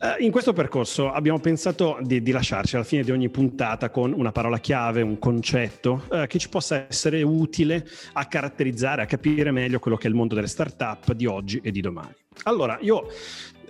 Uh, 0.00 0.22
in 0.22 0.30
questo 0.30 0.54
percorso 0.54 1.12
abbiamo 1.12 1.38
pensato 1.38 1.98
di, 2.00 2.22
di, 2.22 2.32
lasciarci 2.32 2.76
alla 2.76 2.84
fine 2.84 3.02
di 3.02 3.10
ogni 3.10 3.28
puntata 3.28 3.90
con 3.90 4.14
una 4.14 4.32
parola 4.32 4.58
chiave, 4.58 5.02
un 5.02 5.18
concetto 5.18 6.06
uh, 6.08 6.26
che 6.26 6.38
ci 6.38 6.48
possa 6.48 6.86
essere 6.88 7.22
utile 7.22 7.86
a 8.14 8.24
caratterizzare, 8.24 9.02
a 9.02 9.06
capire 9.06 9.50
meglio 9.50 9.78
quello 9.78 9.98
che 9.98 10.06
è 10.06 10.08
il 10.08 10.16
mondo 10.16 10.34
delle 10.34 10.46
start-up 10.46 11.12
di 11.12 11.26
oggi 11.26 11.60
e 11.62 11.70
di 11.70 11.82
domani. 11.82 12.14
Allora, 12.44 12.78
io 12.80 13.08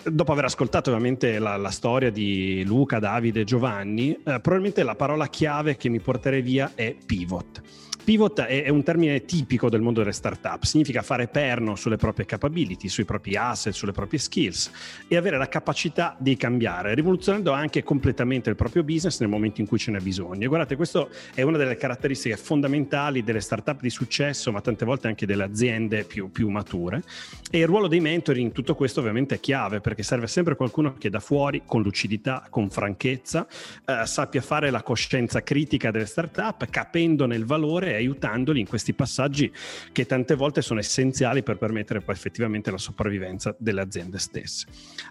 dopo 0.05 0.31
aver 0.31 0.45
ascoltato 0.45 0.91
ovviamente 0.91 1.41
la, 1.41 1.57
la, 1.57 1.71
storia 1.71 2.11
di 2.11 2.63
Luca, 2.65 3.01
Davide 3.01 3.41
e 3.41 3.45
Giovanni, 3.45 4.13
eh, 4.13 4.21
probabilmente 4.23 4.85
la 4.85 4.95
parola 4.95 5.27
chiave 5.27 5.77
che 5.77 5.89
mi 5.89 5.99
porterei 5.99 6.41
via 6.41 6.71
è 6.77 6.95
pivot. 7.05 7.61
Pivot 8.05 8.41
è, 8.41 8.69
un 8.69 8.83
termine 8.83 9.25
tipico 9.25 9.71
del 9.71 9.81
mondo 9.81 10.01
delle 10.01 10.11
startup, 10.11 10.65
significa 10.65 11.03
fare 11.03 11.29
perno 11.29 11.77
sulle 11.77 11.97
proprie 11.97 12.27
capability, 12.27 12.89
sui 12.89 13.05
propri 13.05 13.37
asset, 13.37 13.73
sulle 13.73 13.93
proprie 13.93 14.19
skills 14.19 14.73
e 15.07 15.17
avere 15.17 15.39
la 15.39 15.47
capacità 15.47 16.17
di 16.19 16.37
cambiare, 16.37 16.95
rivoluzionando 16.95 17.53
anche 17.53 17.85
completamente 17.85 18.51
il 18.51 18.57
proprio 18.57 18.83
business 18.83 19.21
nel 19.21 19.29
momento 19.29 19.61
in 19.61 19.69
cui 19.69 19.79
ce 19.79 19.93
n'è 19.93 20.01
bisogno. 20.01 20.43
E 20.43 20.47
guardate, 20.49 20.75
questa 20.75 21.07
è 21.33 21.43
una 21.43 21.59
delle 21.59 21.77
caratteristiche 21.77 22.37
fondamentali 22.37 23.23
delle 23.23 23.39
startup 23.39 23.81
di 23.81 23.91
successo, 23.91 24.51
ma 24.51 24.61
tante 24.61 24.85
volte 24.85 25.07
anche 25.07 25.25
delle 25.25 25.45
aziende 25.45 26.03
più, 26.03 26.33
più 26.33 26.49
mature. 26.49 27.05
E 27.53 27.61
il 27.61 27.67
ruolo 27.69 27.87
dei 27.87 28.01
mentori 28.01 28.41
in 28.41 28.51
tutto 28.51 28.75
questo 28.75 28.99
ovviamente 28.99 29.37
è 29.37 29.41
chiave 29.41 29.81
perché 29.81 30.03
serve 30.03 30.27
sempre 30.27 30.57
qualcuno 30.57 30.95
che 30.99 31.09
da 31.09 31.21
fuori, 31.21 31.63
con 31.65 31.83
lucidità, 31.83 32.49
con 32.51 32.69
franchezza, 32.69 33.47
eh, 33.87 34.07
sappia 34.07 34.41
fare 34.41 34.71
la 34.71 34.83
coscienza 34.83 35.45
critica 35.45 35.93
delle 35.93 36.07
startup, 36.07 36.69
capendone 36.69 37.37
il 37.37 37.45
valore 37.45 37.91
e 37.93 37.97
aiutandoli 37.97 38.61
in 38.61 38.67
questi 38.67 38.93
passaggi 38.93 39.53
che 39.93 40.07
tante 40.07 40.35
volte 40.35 40.63
sono 40.63 40.81
essenziali 40.81 41.43
per 41.43 41.57
permettere 41.57 42.01
poi 42.01 42.15
effettivamente 42.15 42.71
la 42.71 42.79
sopravvivenza 42.79 43.55
delle 43.59 43.81
aziende 43.81 44.19
stesse. 44.19 44.67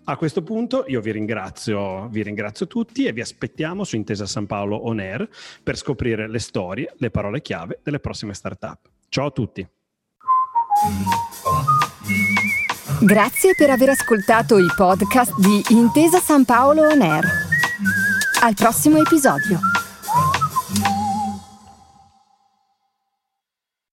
A 0.05 0.15
questo 0.17 0.43
punto 0.43 0.85
io 0.87 1.01
vi 1.01 1.11
ringrazio, 1.11 2.07
vi 2.09 2.23
ringrazio 2.23 2.67
tutti 2.67 3.05
e 3.05 3.13
vi 3.13 3.21
aspettiamo 3.21 3.83
su 3.83 3.95
Intesa 3.95 4.25
San 4.25 4.45
Paolo 4.45 4.87
On 4.87 4.99
Air 4.99 5.27
per 5.63 5.77
scoprire 5.77 6.27
le 6.27 6.39
storie, 6.39 6.93
le 6.97 7.09
parole 7.09 7.41
chiave 7.41 7.79
delle 7.83 7.99
prossime 7.99 8.33
startup. 8.33 8.79
Ciao 9.09 9.27
a 9.27 9.31
tutti. 9.31 9.67
Grazie 13.01 13.55
per 13.55 13.69
aver 13.69 13.89
ascoltato 13.89 14.57
i 14.57 14.67
podcast 14.75 15.37
di 15.39 15.63
Intesa 15.69 16.19
San 16.19 16.45
Paolo 16.45 16.83
On 16.83 17.01
Air. 17.01 17.25
Al 18.41 18.53
prossimo 18.55 18.97
episodio. 18.97 19.80